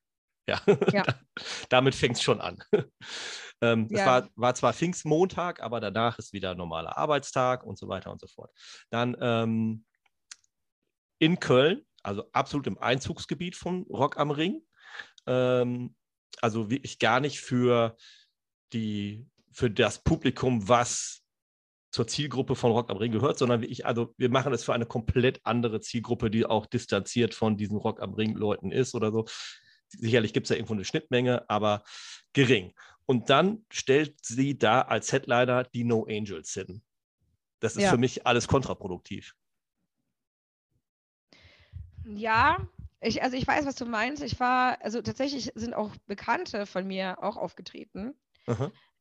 [0.48, 0.60] Ja,
[0.92, 1.04] ja.
[1.70, 2.58] damit fängt es schon an.
[3.62, 4.00] ähm, ja.
[4.00, 8.20] Es war, war zwar Pfingstmontag, aber danach ist wieder normaler Arbeitstag und so weiter und
[8.20, 8.52] so fort.
[8.90, 9.86] Dann ähm,
[11.22, 14.64] in Köln, also absolut im Einzugsgebiet von Rock am Ring.
[15.28, 15.96] Ähm,
[16.42, 17.96] also wirklich gar nicht für
[18.74, 21.22] die für das Publikum, was
[21.92, 24.86] zur Zielgruppe von Rock am Ring gehört, sondern ich, also wir machen es für eine
[24.86, 29.26] komplett andere Zielgruppe, die auch distanziert von diesen Rock am Ring-Leuten ist oder so.
[29.90, 31.84] Sicherlich gibt es ja irgendwo eine Schnittmenge, aber
[32.32, 32.74] gering.
[33.06, 36.82] Und dann stellt sie da als Headliner die No Angels hin.
[37.60, 37.92] Das ist ja.
[37.92, 39.36] für mich alles kontraproduktiv.
[42.06, 42.58] Ja,
[43.02, 44.24] ich, also ich weiß, was du meinst.
[44.24, 48.14] Ich war, also tatsächlich sind auch Bekannte von mir auch aufgetreten.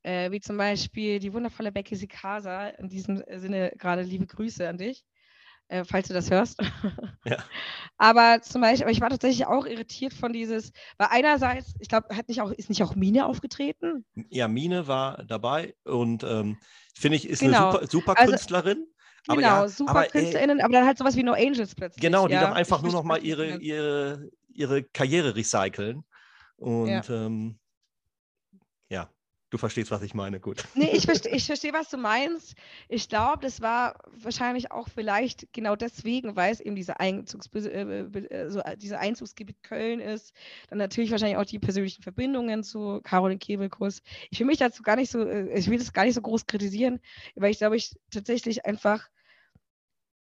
[0.03, 2.69] Äh, wie zum Beispiel die wundervolle Becky Sikasa.
[2.69, 5.05] In diesem Sinne gerade liebe Grüße an dich,
[5.69, 6.59] äh, falls du das hörst.
[7.27, 7.37] Ja.
[7.99, 12.17] aber zum Beispiel, aber ich war tatsächlich auch irritiert von dieses, weil einerseits, ich glaube,
[12.17, 14.07] hat nicht auch, ist nicht auch Mine aufgetreten?
[14.31, 16.57] Ja, Mine war dabei und ähm,
[16.95, 17.69] finde ich, ist genau.
[17.69, 18.33] eine super, super also,
[19.27, 19.41] Künstlerin.
[19.41, 22.03] Genau, ja, super aber, KünstlerInnen, aber dann halt sowas wie No Angels plötzlich.
[22.03, 22.43] Genau, die ja?
[22.43, 26.05] dann einfach nur noch mal ihre, ihre, ihre Karriere recyceln.
[26.57, 27.03] Und ja.
[27.09, 27.59] Ähm.
[29.51, 30.65] Du verstehst, was ich meine, gut.
[30.75, 32.55] Nee, ich verstehe, ich versteh, was du meinst.
[32.89, 38.49] Ich glaube, das war wahrscheinlich auch vielleicht genau deswegen, weil es eben diese Einzugs äh,
[38.49, 40.33] so äh, diese Einzugsgebiet Köln ist.
[40.69, 44.03] Dann natürlich wahrscheinlich auch die persönlichen Verbindungen zu Caroline Kebekus.
[44.31, 46.47] Ich will mich dazu gar nicht so, äh, ich will das gar nicht so groß
[46.47, 47.01] kritisieren,
[47.35, 49.11] weil ich glaube, ich tatsächlich einfach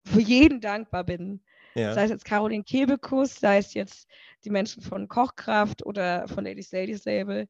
[0.04, 1.40] für jeden dankbar bin.
[1.76, 1.92] Ja.
[1.92, 4.08] Sei es jetzt Caroline Kebekus, sei es jetzt
[4.44, 7.48] die Menschen von Kochkraft oder von Ladies Ladies Label,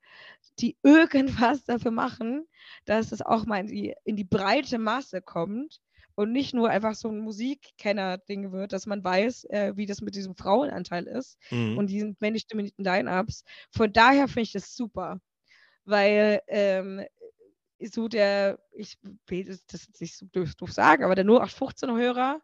[0.59, 2.45] die irgendwas dafür machen,
[2.87, 5.81] dass es auch mal in die, in die breite Masse kommt
[6.17, 10.17] und nicht nur einfach so ein Musikkenner-Ding wird, dass man weiß, äh, wie das mit
[10.17, 11.79] diesem Frauenanteil ist mhm.
[11.79, 13.45] und diesen männlich dominierten Line-Ups.
[13.71, 15.21] Von daher finde ich das super,
[15.85, 17.05] weil ähm,
[17.79, 18.99] so der, ich
[19.29, 22.41] will das jetzt nicht so doof, doof sagen, aber der 0815-Hörer,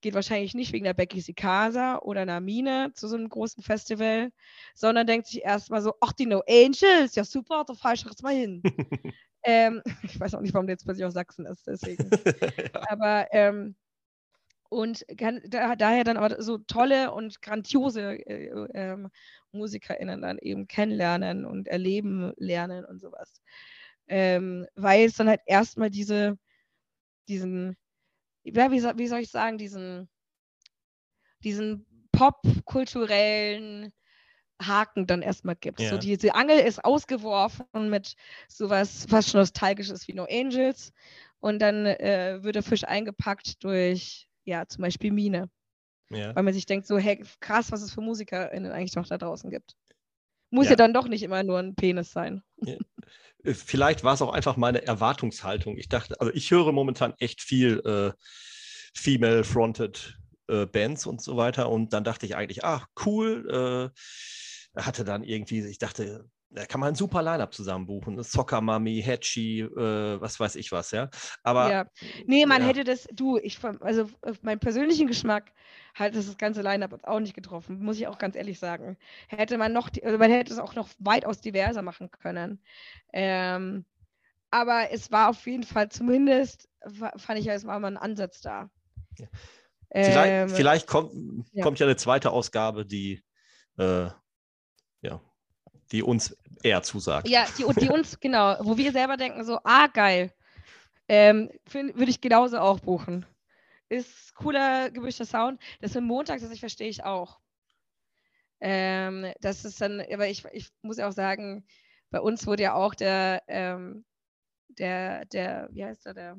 [0.00, 4.30] geht wahrscheinlich nicht wegen der Becky Sicasa oder einer Mine zu so einem großen Festival,
[4.74, 8.22] sondern denkt sich erstmal so, ach, die No Angels, ja super, da fahre ich jetzt
[8.22, 8.62] mal hin.
[9.44, 12.10] ähm, ich weiß auch nicht, warum der jetzt plötzlich aus Sachsen ist, deswegen.
[12.74, 12.82] ja.
[12.88, 13.74] Aber ähm,
[14.68, 18.96] und kann, da, daher dann aber so tolle und grandiose äh, äh,
[19.52, 23.40] MusikerInnen dann eben kennenlernen und erleben lernen und sowas.
[24.08, 26.38] Ähm, weil es dann halt erstmal diese,
[27.28, 27.76] diesen,
[28.54, 30.08] ja, wie, wie soll ich sagen, diesen,
[31.42, 33.92] diesen popkulturellen
[34.60, 35.80] Haken dann erstmal gibt.
[35.80, 35.90] Ja.
[35.90, 38.16] So diese Angel ist ausgeworfen mit
[38.48, 40.92] sowas fast schon nostalgisches wie No Angels
[41.40, 45.50] und dann äh, wird der Fisch eingepackt durch ja zum Beispiel Mine.
[46.08, 46.34] Ja.
[46.34, 49.50] Weil man sich denkt so, hey, krass, was es für MusikerInnen eigentlich noch da draußen
[49.50, 49.74] gibt.
[50.50, 52.42] Muss ja, ja dann doch nicht immer nur ein Penis sein.
[52.62, 52.76] Ja.
[53.46, 55.78] Äh, vielleicht war es auch einfach meine Erwartungshaltung.
[55.78, 58.12] Ich dachte, also ich höre momentan echt viel äh,
[58.94, 60.18] female-fronted
[60.48, 61.70] äh, Bands und so weiter.
[61.70, 63.92] Und dann dachte ich eigentlich, ach, cool.
[63.94, 68.22] Äh, hatte dann irgendwie, ich dachte, da kann man ein super Line-Up zusammen buchen.
[68.22, 71.10] Soccer Mummy, Hatchy, äh, was weiß ich was, ja.
[71.42, 71.70] Aber.
[71.70, 71.86] Ja.
[72.26, 72.68] Nee, man ja.
[72.68, 75.52] hätte das, du, ich, also auf meinen persönlichen Geschmack
[75.94, 78.96] hat das ganze Line-Up auch nicht getroffen, muss ich auch ganz ehrlich sagen.
[79.28, 82.62] Hätte man noch, also man hätte es auch noch weitaus diverser machen können.
[83.12, 83.84] Ähm,
[84.50, 86.68] aber es war auf jeden Fall zumindest,
[87.16, 88.70] fand ich, es war mal ein Ansatz da.
[89.18, 89.26] Ja.
[89.92, 91.12] Vielleicht, ähm, vielleicht kommt,
[91.52, 91.62] ja.
[91.62, 93.22] kommt ja eine zweite Ausgabe, die
[93.78, 94.08] äh,
[95.00, 95.20] ja,
[95.92, 97.28] die uns eher zusagt.
[97.28, 100.32] Ja, die, die uns, genau, wo wir selber denken, so, ah, geil.
[101.08, 103.24] Ähm, Würde ich genauso auch buchen.
[103.88, 105.60] Ist cooler, gemischter Sound.
[105.80, 107.38] Das mit Montag, das ich verstehe ich auch.
[108.60, 111.64] Ähm, das ist dann, aber ich, ich muss ja auch sagen,
[112.10, 114.04] bei uns wurde ja auch der, ähm,
[114.68, 116.36] der, der, wie heißt der, der,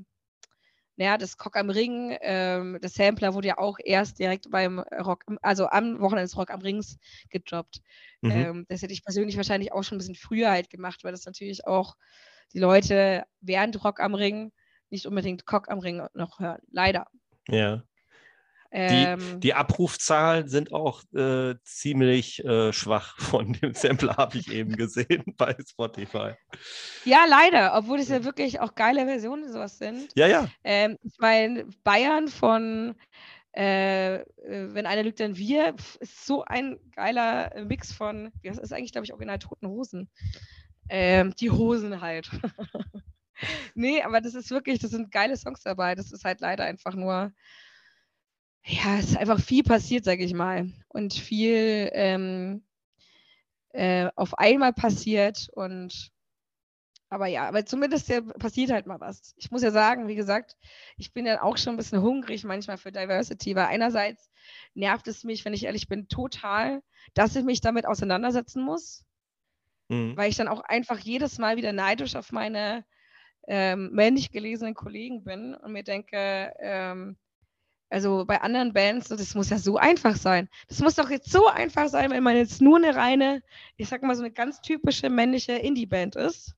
[0.98, 5.24] naja, das Rock am Ring, ähm, das Sampler wurde ja auch erst direkt beim Rock,
[5.42, 6.98] also am Wochenende des Rock am Rings
[7.30, 7.82] gedroppt.
[8.22, 8.32] Mhm.
[8.32, 11.26] Ähm, das hätte ich persönlich wahrscheinlich auch schon ein bisschen früher halt gemacht, weil das
[11.26, 11.96] natürlich auch
[12.54, 14.52] die Leute während Rock am Ring
[14.90, 16.62] nicht unbedingt Cock am Ring noch hören.
[16.72, 17.08] Leider.
[17.48, 17.84] Ja.
[18.72, 24.52] Ähm, die, die, Abrufzahlen sind auch äh, ziemlich äh, schwach von dem Sampler, habe ich
[24.52, 26.34] eben gesehen bei Spotify.
[27.06, 30.10] Ja, leider, obwohl es ja wirklich auch geile Versionen sowas sind.
[30.16, 30.48] Ja, ja.
[30.64, 32.96] Ähm, ich meine, Bayern von
[33.56, 34.24] äh, äh
[34.74, 39.06] Wenn einer lügt, dann wir, ist so ein geiler Mix von, das ist eigentlich, glaube
[39.06, 40.10] ich, original Toten Hosen.
[40.90, 42.30] Ähm, die Hosen halt.
[43.76, 45.96] nee, aber das ist wirklich, das sind geile Songs dabei.
[45.96, 47.34] Das ist halt leider einfach nur
[48.68, 50.70] ja, es ist einfach viel passiert, sage ich mal.
[50.90, 52.64] Und viel ähm,
[53.72, 55.50] äh, auf einmal passiert.
[55.54, 56.12] Und
[57.10, 59.34] aber ja, aber zumindest ja, passiert halt mal was.
[59.38, 60.58] Ich muss ja sagen, wie gesagt,
[60.98, 64.30] ich bin ja auch schon ein bisschen hungrig manchmal für Diversity, weil einerseits
[64.74, 69.06] nervt es mich, wenn ich ehrlich bin, total, dass ich mich damit auseinandersetzen muss.
[69.88, 70.18] Mhm.
[70.18, 72.84] Weil ich dann auch einfach jedes Mal wieder neidisch auf meine
[73.48, 77.18] ähm, männlich gelesenen Kollegen bin und mir denke, ähm,
[77.90, 80.50] also bei anderen Bands, das muss ja so einfach sein.
[80.68, 83.42] Das muss doch jetzt so einfach sein, wenn man jetzt nur eine reine,
[83.78, 86.56] ich sag mal so eine ganz typische männliche Indie-Band ist,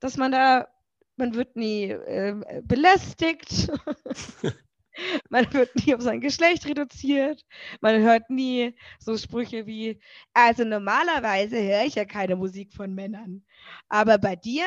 [0.00, 0.68] dass man da,
[1.16, 3.70] man wird nie äh, belästigt,
[5.30, 7.44] man wird nie auf sein Geschlecht reduziert,
[7.80, 10.00] man hört nie so Sprüche wie,
[10.34, 13.44] also normalerweise höre ich ja keine Musik von Männern,
[13.88, 14.66] aber bei dir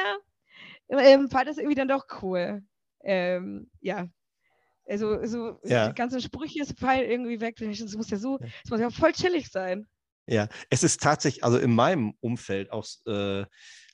[0.90, 2.64] ähm, fand das irgendwie dann doch cool.
[3.04, 4.08] Ähm, ja,
[4.88, 5.90] also so ja.
[5.90, 7.60] die ganzen Sprüche fallen irgendwie weg.
[7.62, 9.88] Es muss ja so, es muss ja voll chillig sein.
[10.28, 13.46] Ja, es ist tatsächlich, also in meinem Umfeld auch äh,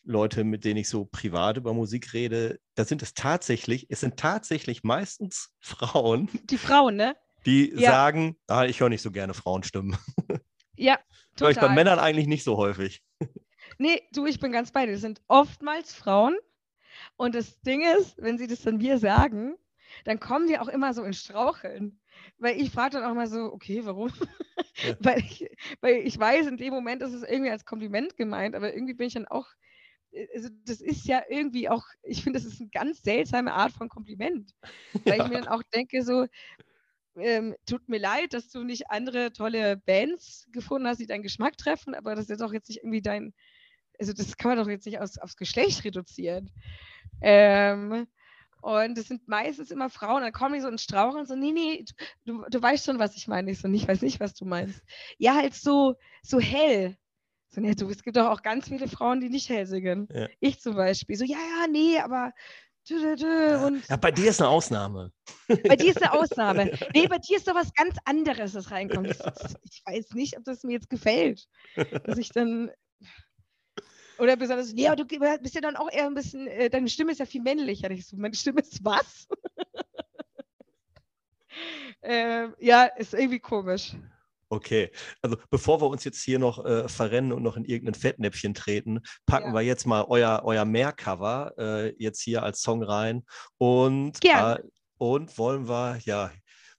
[0.03, 4.17] Leute, mit denen ich so privat über Musik rede, da sind es tatsächlich, es sind
[4.17, 6.29] tatsächlich meistens Frauen.
[6.45, 7.15] Die Frauen, ne?
[7.45, 7.91] Die ja.
[7.91, 9.97] sagen, ah, ich höre nicht so gerne Frauenstimmen.
[10.75, 10.97] Ja,
[11.35, 11.39] total.
[11.39, 13.03] Höre ich bei Männern eigentlich nicht so häufig.
[13.77, 14.93] Nee, du, ich bin ganz bei dir.
[14.93, 16.35] Das sind oftmals Frauen.
[17.15, 19.55] Und das Ding ist, wenn sie das dann mir sagen,
[20.05, 21.99] dann kommen die auch immer so in Straucheln.
[22.37, 24.11] Weil ich frage dann auch mal so, okay, warum?
[24.75, 24.95] Ja.
[24.99, 25.49] weil, ich,
[25.81, 29.07] weil ich weiß, in dem Moment ist es irgendwie als Kompliment gemeint, aber irgendwie bin
[29.07, 29.47] ich dann auch,
[30.11, 33.71] äh, also das ist ja irgendwie auch, ich finde, das ist eine ganz seltsame Art
[33.73, 34.51] von Kompliment.
[35.05, 35.23] Weil ja.
[35.25, 36.27] ich mir dann auch denke, so,
[37.15, 41.57] ähm, tut mir leid, dass du nicht andere tolle Bands gefunden hast, die deinen Geschmack
[41.57, 43.33] treffen, aber das ist doch jetzt nicht irgendwie dein,
[43.99, 46.51] also das kann man doch jetzt nicht aus, aufs Geschlecht reduzieren.
[47.21, 48.07] Ähm,
[48.64, 51.51] und es sind meistens immer Frauen, dann kommen die so in Strauch und so, nee,
[51.51, 51.86] nee,
[52.26, 53.51] du, du weißt schon, was ich meine.
[53.51, 54.82] Ich so, ich weiß nicht, was du meinst.
[55.18, 56.95] Ja, halt so, so hell.
[57.49, 60.07] So, nee, du, es gibt doch auch ganz viele Frauen, die nicht hell singen.
[60.11, 60.28] Ja.
[60.39, 61.16] Ich zum Beispiel.
[61.18, 62.32] So, ja, ja, nee, aber
[63.66, 65.11] Und ja, bei dir ist eine Ausnahme.
[65.47, 66.72] Bei dir ist eine Ausnahme.
[66.93, 69.09] Nee, bei dir ist doch was ganz anderes, das reinkommt.
[69.70, 71.47] Ich weiß nicht, ob das mir jetzt gefällt.
[72.05, 72.72] Dass ich dann.
[74.18, 77.20] Oder besonders, ja, du bist ja dann auch eher ein bisschen, äh, deine Stimme ist
[77.20, 77.89] ja viel männlicher.
[77.91, 79.28] Ich so, meine Stimme ist was?
[82.01, 83.95] äh, ja, ist irgendwie komisch.
[84.49, 84.91] Okay,
[85.24, 89.01] also bevor wir uns jetzt hier noch äh, verrennen und noch in irgendein Fettnäpfchen treten,
[89.26, 89.53] packen ja.
[89.55, 93.24] wir jetzt mal euer, euer Mehrcover äh, jetzt hier als Song rein
[93.57, 94.59] und, äh,
[94.99, 96.32] und wollen wir, ja,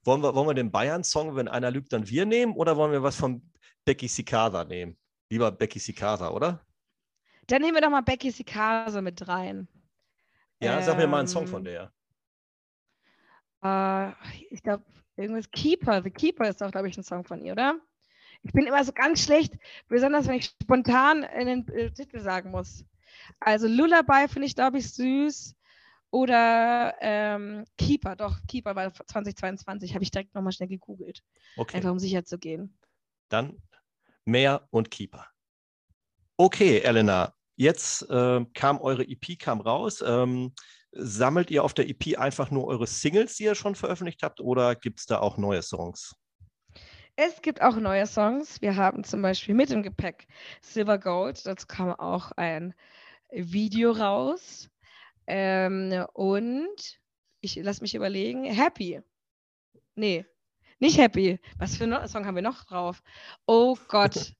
[0.05, 3.03] wollen wir, wollen wir den Bayern-Song, wenn einer lügt, dann wir nehmen oder wollen wir
[3.03, 3.41] was von
[3.83, 4.97] Becky Cicada nehmen?
[5.29, 6.64] Lieber Becky Cicada, oder?
[7.47, 9.67] Dann nehmen wir doch mal Becky Cicada mit rein.
[10.61, 11.91] Ja, ähm, sag mir mal einen Song von ähm,
[13.61, 14.11] der.
[14.11, 14.13] Äh,
[14.49, 14.83] ich glaube,
[15.17, 16.01] Irgendwas Keeper.
[16.03, 17.79] The Keeper ist doch, glaube ich, ein Song von ihr, oder?
[18.43, 19.53] Ich bin immer so ganz schlecht,
[19.87, 22.85] besonders wenn ich spontan einen äh, Titel sagen muss.
[23.39, 25.55] Also Lullaby finde ich, glaube ich, süß.
[26.11, 31.23] Oder ähm, Keeper, doch, Keeper war 2022, habe ich direkt nochmal schnell gegoogelt.
[31.57, 31.77] Okay.
[31.77, 32.77] Einfach um sicher zu gehen.
[33.29, 33.61] Dann
[34.23, 35.27] mehr und Keeper.
[36.37, 40.03] Okay, Elena, jetzt äh, kam eure EP kam raus.
[40.05, 40.53] Ähm,
[40.97, 44.75] Sammelt ihr auf der EP einfach nur eure Singles, die ihr schon veröffentlicht habt, oder
[44.75, 46.15] gibt es da auch neue Songs?
[47.17, 48.61] Es gibt auch neue Songs.
[48.61, 50.25] Wir haben zum Beispiel mit im Gepäck
[50.61, 51.45] Silver Gold.
[51.45, 52.73] Dazu kam auch ein
[53.29, 54.69] Video raus.
[55.27, 56.99] Ähm, und
[57.41, 59.01] ich lasse mich überlegen, Happy.
[59.95, 60.25] Nee,
[60.79, 61.39] nicht Happy.
[61.57, 63.03] Was für einen Song haben wir noch drauf?
[63.47, 64.33] Oh Gott.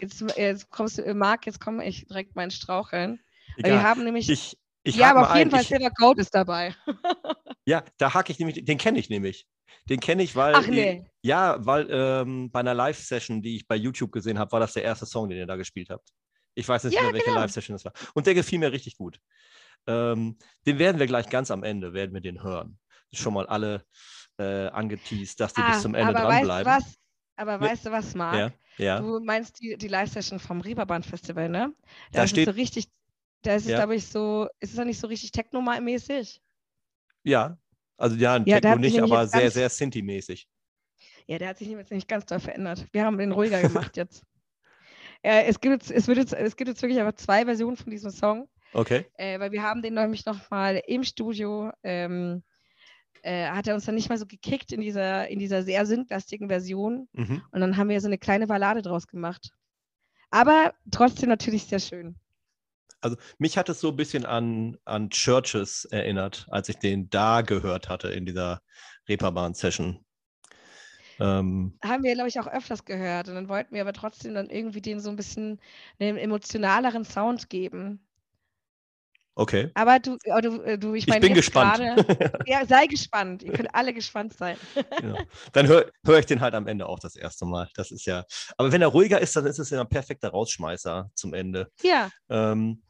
[0.00, 3.20] Jetzt, jetzt kommst du, Marc, jetzt komme ich direkt meinen Straucheln.
[3.56, 4.28] Wir haben nämlich.
[4.28, 6.74] Ich, ich ja, aber auf jeden ein, Fall ich, Silver Gold ist dabei.
[7.66, 9.46] ja, da hake ich nämlich, den kenne ich nämlich.
[9.88, 10.54] Den kenne ich, weil.
[10.54, 11.04] Ach nee.
[11.22, 14.84] ja, weil ähm, bei einer Live-Session, die ich bei YouTube gesehen habe, war das der
[14.84, 16.08] erste Song, den ihr da gespielt habt.
[16.54, 17.40] Ich weiß nicht ja, mehr, welche genau.
[17.40, 17.92] Live-Session das war.
[18.14, 19.18] Und der gefiel mir richtig gut.
[19.86, 20.36] Ähm,
[20.66, 22.78] den werden wir gleich ganz am Ende, werden wir den hören.
[23.12, 23.84] Schon mal alle
[24.38, 26.72] äh, angeteased, dass die ah, bis zum Ende dranbleiben.
[26.72, 27.01] Weißt, was?
[27.36, 28.36] Aber weißt du was, Marc?
[28.36, 29.00] Ja, ja.
[29.00, 31.74] Du meinst die, die Live-Session vom Reeperbahn Festival, ne?
[32.12, 32.88] Da, da steht so richtig
[33.42, 33.78] da ist es, ja.
[33.78, 36.40] glaube ich, so, ist es dann nicht so richtig Techno-mäßig?
[37.24, 37.58] Ja,
[37.96, 40.48] also ja, ein ja, Techno nicht, aber sehr, sehr Sinti-mäßig.
[41.26, 42.86] Ja, der hat sich jetzt nicht ganz doll verändert.
[42.92, 44.24] Wir haben den ruhiger gemacht jetzt.
[45.24, 48.10] Ja, es, gibt, es, wird jetzt, es gibt jetzt wirklich aber zwei Versionen von diesem
[48.10, 48.48] Song.
[48.72, 49.06] Okay.
[49.14, 52.42] Äh, weil wir haben den nämlich nochmal im Studio, ähm,
[53.22, 56.48] äh, hat er uns dann nicht mal so gekickt in dieser, in dieser sehr sündlastigen
[56.48, 57.08] Version.
[57.12, 57.42] Mhm.
[57.50, 59.52] Und dann haben wir so eine kleine Ballade draus gemacht.
[60.30, 62.16] Aber trotzdem natürlich sehr schön
[63.02, 67.42] also mich hat es so ein bisschen an, an Churches erinnert, als ich den da
[67.42, 68.62] gehört hatte in dieser
[69.08, 70.04] Reeperbahn-Session.
[71.20, 73.28] Ähm, Haben wir, glaube ich, auch öfters gehört.
[73.28, 75.60] Und dann wollten wir aber trotzdem dann irgendwie den so ein bisschen
[75.98, 78.06] einen emotionaleren Sound geben.
[79.34, 79.70] Okay.
[79.74, 81.78] Aber du, du, äh, du ich, ich bin gespannt.
[81.78, 83.42] Grade, ja, sei gespannt.
[83.42, 84.56] Ihr könnt alle gespannt sein.
[84.98, 85.18] genau.
[85.52, 87.68] Dann höre hör ich den halt am Ende auch das erste Mal.
[87.74, 88.24] Das ist ja.
[88.58, 91.70] Aber wenn er ruhiger ist, dann ist es ja ein perfekter Rausschmeißer zum Ende.
[91.82, 92.10] Ja.
[92.28, 92.82] Ähm,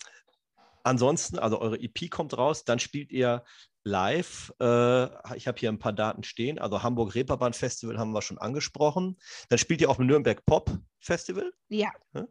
[0.83, 3.45] ansonsten, also eure EP kommt raus, dann spielt ihr
[3.85, 4.53] live.
[4.61, 6.59] Äh, ich habe hier ein paar Daten stehen.
[6.59, 9.17] Also Hamburg Reeperbahn Festival haben wir schon angesprochen.
[9.49, 10.71] Dann spielt ihr auch im Nürnberg Pop
[11.01, 11.53] Festival.
[11.69, 11.91] Ja.
[12.15, 12.27] ja?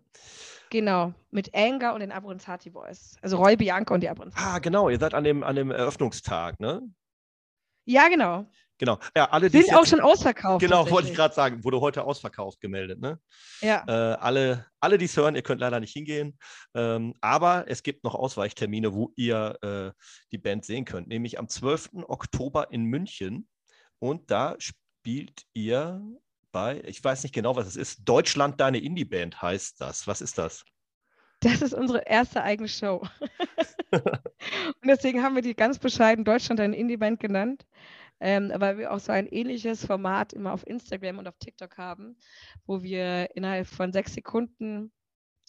[0.71, 3.17] Genau, mit Anger und den Abronzati Boys.
[3.21, 4.41] Also Roy Bianca und die Abronzati.
[4.41, 6.81] Ah, genau, ihr seid an dem, an dem Eröffnungstag, ne?
[7.83, 8.45] Ja, genau.
[8.77, 8.97] Genau.
[9.15, 10.61] Ja, alle, Sind jetzt, auch schon ausverkauft.
[10.61, 13.19] Genau, wollte ich gerade sagen, wurde heute ausverkauft gemeldet, ne?
[13.59, 13.83] Ja.
[13.85, 16.39] Äh, alle, alle, die es hören, ihr könnt leider nicht hingehen.
[16.73, 19.91] Ähm, aber es gibt noch Ausweichtermine, wo ihr äh,
[20.31, 21.89] die Band sehen könnt, nämlich am 12.
[22.07, 23.49] Oktober in München.
[23.99, 26.01] Und da spielt ihr
[26.51, 28.01] bei, ich weiß nicht genau, was es ist.
[28.05, 30.07] Deutschland, deine Indie-Band heißt das.
[30.07, 30.65] Was ist das?
[31.41, 33.07] Das ist unsere erste eigene Show.
[33.91, 37.65] und deswegen haben wir die ganz bescheiden Deutschland eine Indie-Band genannt,
[38.19, 42.15] ähm, weil wir auch so ein ähnliches Format immer auf Instagram und auf TikTok haben,
[42.65, 44.91] wo wir innerhalb von sechs Sekunden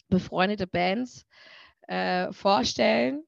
[0.09, 1.27] befreundete Bands
[1.87, 3.23] äh, vorstellen.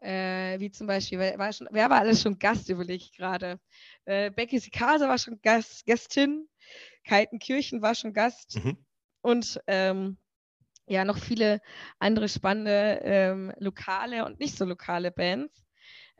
[0.00, 3.60] Äh, wie zum Beispiel, wer war, schon, wer war alles schon Gast, überlege ich gerade.
[4.06, 6.48] Äh, Becky Sikasa war schon Gast, Gästin.
[7.04, 8.76] Kaltenkirchen war schon Gast mhm.
[9.22, 10.18] und ähm,
[10.86, 11.60] ja, noch viele
[11.98, 15.64] andere spannende ähm, lokale und nicht so lokale Bands.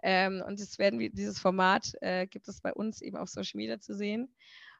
[0.02, 3.58] Ähm, und das werden wir, dieses Format äh, gibt es bei uns eben auf Social
[3.58, 4.32] Media zu sehen.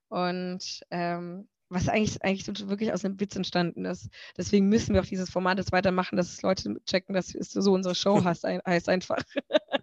[0.08, 4.10] Und ähm, was eigentlich, eigentlich wirklich aus einem Witz entstanden ist.
[4.36, 7.94] Deswegen müssen wir auch dieses Format jetzt weitermachen, dass Leute checken, dass es so unsere
[7.94, 9.22] Show heißt, heißt einfach.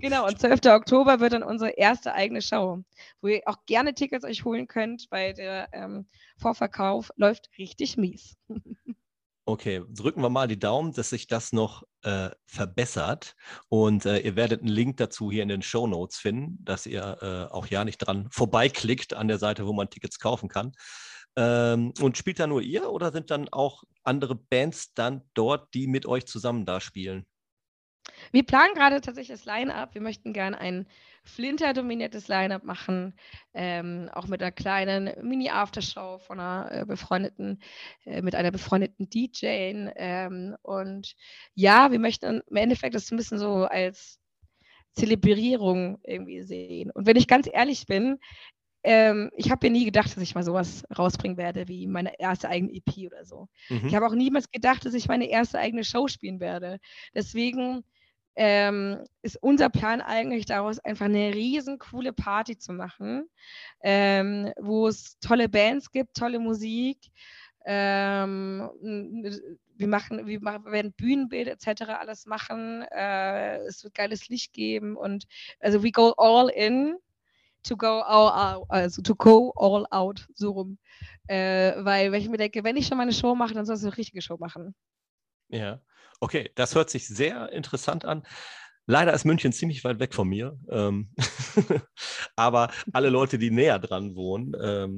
[0.00, 0.60] Genau, und 12.
[0.66, 2.82] Oktober wird dann unsere erste eigene Show,
[3.20, 6.06] wo ihr auch gerne Tickets euch holen könnt, weil der ähm,
[6.38, 8.36] Vorverkauf läuft richtig mies.
[9.46, 13.34] Okay, drücken wir mal die Daumen, dass sich das noch äh, verbessert.
[13.68, 17.18] Und äh, ihr werdet einen Link dazu hier in den Show Notes finden, dass ihr
[17.20, 20.72] äh, auch ja nicht dran vorbeiklickt an der Seite, wo man Tickets kaufen kann.
[21.36, 25.86] Ähm, und spielt da nur ihr oder sind dann auch andere Bands dann dort, die
[25.86, 27.26] mit euch zusammen da spielen?
[28.32, 29.94] Wir planen gerade tatsächlich das Line-Up.
[29.94, 30.86] Wir möchten gerne ein
[31.24, 33.14] Flinter-dominiertes Line-Up machen,
[33.54, 37.62] ähm, auch mit einer kleinen Mini-Aftershow von einer äh, befreundeten,
[38.04, 39.90] äh, mit einer befreundeten DJ.
[39.96, 41.14] Ähm, und
[41.54, 44.18] ja, wir möchten im Endeffekt das ein bisschen so als
[44.92, 46.90] Zelebrierung irgendwie sehen.
[46.90, 48.18] Und wenn ich ganz ehrlich bin,
[48.82, 52.48] ähm, ich habe mir nie gedacht, dass ich mal sowas rausbringen werde wie meine erste
[52.48, 53.48] eigene EP oder so.
[53.68, 53.86] Mhm.
[53.86, 56.78] Ich habe auch niemals gedacht, dass ich meine erste eigene Show spielen werde.
[57.14, 57.84] Deswegen
[58.36, 63.28] ähm, ist unser Plan eigentlich daraus einfach eine riesen coole Party zu machen,
[63.82, 66.98] ähm, wo es tolle Bands gibt, tolle Musik.
[67.66, 68.70] Ähm,
[69.76, 71.82] wir machen, wir machen, werden Bühnenbilder etc.
[72.00, 72.82] alles machen.
[72.90, 75.26] Äh, es wird geiles Licht geben und
[75.58, 76.96] also we go all in
[77.62, 80.78] to go all out, also to go all out, so rum.
[81.26, 83.84] Äh, weil, wenn ich mir denke, wenn ich schon meine Show mache, dann soll es
[83.84, 84.74] eine richtige Show machen.
[85.48, 85.80] Ja,
[86.20, 88.22] okay, das hört sich sehr interessant an.
[88.86, 90.58] Leider ist München ziemlich weit weg von mir.
[90.68, 91.14] Ähm
[92.36, 94.96] aber alle Leute, die näher dran wohnen, ähm,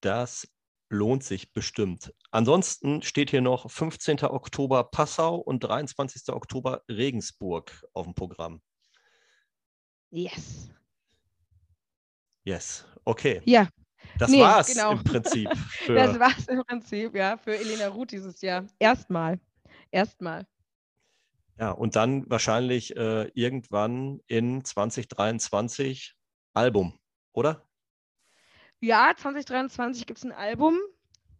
[0.00, 0.48] das
[0.88, 2.14] lohnt sich bestimmt.
[2.30, 4.22] Ansonsten steht hier noch 15.
[4.24, 6.32] Oktober Passau und 23.
[6.34, 8.62] Oktober Regensburg auf dem Programm.
[10.10, 10.70] Yes.
[12.44, 13.40] Yes, okay.
[13.44, 13.68] Ja.
[14.18, 14.92] Das nee, war's genau.
[14.92, 15.50] im Prinzip.
[15.88, 18.66] Das war's im Prinzip, ja, für Elena Ruth dieses Jahr.
[18.78, 19.40] Erstmal.
[19.90, 20.46] Erstmal.
[21.58, 26.14] Ja, und dann wahrscheinlich äh, irgendwann in 2023
[26.52, 26.98] Album,
[27.32, 27.66] oder?
[28.80, 30.78] Ja, 2023 gibt es ein Album.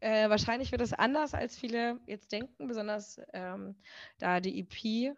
[0.00, 3.76] Äh, wahrscheinlich wird es anders, als viele jetzt denken, besonders ähm,
[4.18, 5.16] da die EP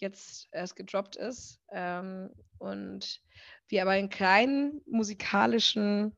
[0.00, 3.20] jetzt erst gedroppt ist ähm, und
[3.68, 6.16] wir aber einen kleinen musikalischen,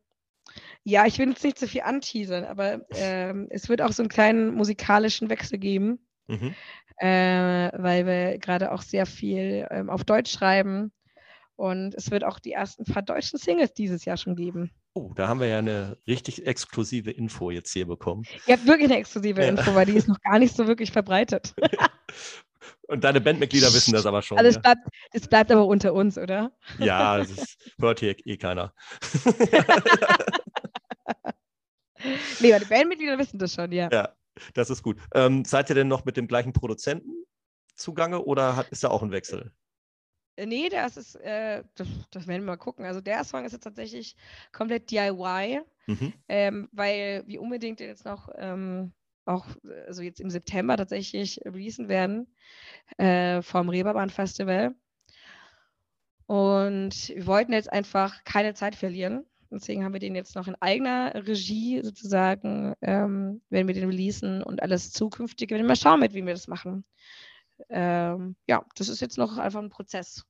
[0.82, 4.08] ja, ich will jetzt nicht zu viel anteasern, aber ähm, es wird auch so einen
[4.08, 6.54] kleinen musikalischen Wechsel geben, mhm.
[6.98, 10.92] äh, weil wir gerade auch sehr viel ähm, auf Deutsch schreiben
[11.56, 14.70] und es wird auch die ersten paar deutschen Singles dieses Jahr schon geben.
[14.92, 18.24] Oh, da haben wir ja eine richtig exklusive Info jetzt hier bekommen.
[18.46, 19.48] Ihr habt wirklich eine exklusive ja.
[19.48, 21.54] Info, weil die ist noch gar nicht so wirklich verbreitet.
[22.88, 24.38] Und deine Bandmitglieder wissen das aber schon.
[24.38, 26.52] Also es, bleibt, es bleibt aber unter uns, oder?
[26.78, 28.72] Ja, das hört hier eh keiner.
[32.40, 33.88] nee, aber die Bandmitglieder wissen das schon, ja.
[33.90, 34.14] Ja,
[34.54, 34.98] das ist gut.
[35.14, 37.24] Ähm, seid ihr denn noch mit dem gleichen Produzenten
[37.74, 39.52] zugange oder hat, ist da auch ein Wechsel?
[40.36, 42.84] Äh, nee, das ist, äh, das, das, werden wir mal gucken.
[42.84, 44.16] Also der Song ist jetzt tatsächlich
[44.52, 46.12] komplett DIY, mhm.
[46.28, 48.92] ähm, weil wir unbedingt jetzt noch ähm,
[49.26, 49.46] auch
[49.86, 52.26] also jetzt im September tatsächlich releasen werden
[52.98, 54.74] äh, vom Reeperbahn Festival.
[56.26, 59.24] Und wir wollten jetzt einfach keine Zeit verlieren.
[59.50, 64.42] Deswegen haben wir den jetzt noch in eigener Regie sozusagen, ähm, werden wir den releasen
[64.42, 66.84] und alles zukünftige, werden wir mal schauen, mit wie wir das machen.
[67.68, 70.24] Ähm, ja, das ist jetzt noch einfach ein Prozess.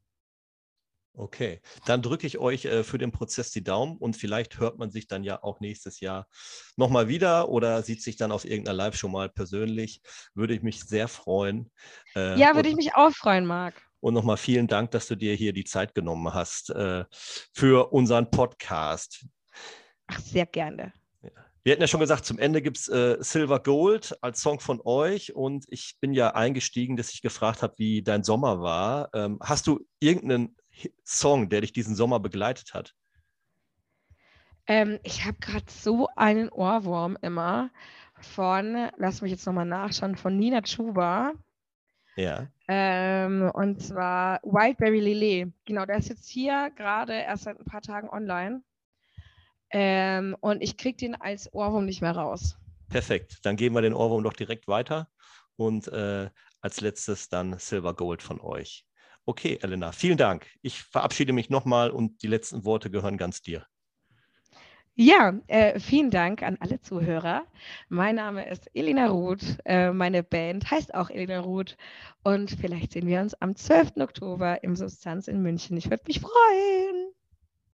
[1.19, 4.91] Okay, dann drücke ich euch äh, für den Prozess die Daumen und vielleicht hört man
[4.91, 6.29] sich dann ja auch nächstes Jahr
[6.77, 10.03] nochmal wieder oder sieht sich dann auf irgendeiner Live-Show mal persönlich.
[10.35, 11.71] Würde ich mich sehr freuen.
[12.15, 13.75] Äh, ja, würde ich mich auch freuen, Marc.
[14.01, 17.05] Und nochmal vielen Dank, dass du dir hier die Zeit genommen hast äh,
[17.55, 19.25] für unseren Podcast.
[20.09, 20.93] Ach, sehr gerne.
[21.65, 24.81] Wir hatten ja schon gesagt, zum Ende gibt es äh, Silver Gold als Song von
[24.85, 29.09] euch und ich bin ja eingestiegen, dass ich gefragt habe, wie dein Sommer war.
[29.15, 30.55] Ähm, hast du irgendeinen
[31.05, 32.95] Song, der dich diesen Sommer begleitet hat?
[34.67, 37.71] Ähm, ich habe gerade so einen Ohrwurm immer
[38.21, 41.33] von, lass mich jetzt nochmal nachschauen, von Nina Chuba.
[42.17, 42.49] Ja.
[42.67, 45.53] Ähm, und zwar Wildberry Lillet.
[45.67, 48.63] Genau, der ist jetzt hier gerade erst seit ein paar Tagen online.
[49.71, 52.57] Ähm, und ich kriege den als Ohrwurm nicht mehr raus.
[52.89, 53.45] Perfekt.
[53.45, 55.09] Dann geben wir den Ohrwurm doch direkt weiter.
[55.57, 58.86] Und äh, als letztes dann Silver Gold von euch.
[59.29, 60.47] Okay, Elena, vielen Dank.
[60.63, 63.67] Ich verabschiede mich nochmal und die letzten Worte gehören ganz dir.
[64.95, 67.45] Ja, äh, vielen Dank an alle Zuhörer.
[67.89, 69.59] Mein Name ist Elena Ruth.
[69.65, 71.77] Äh, meine Band heißt auch Elena Ruth.
[72.23, 73.97] Und vielleicht sehen wir uns am 12.
[73.97, 75.77] Oktober im Substanz in München.
[75.77, 76.86] Ich würde mich freuen.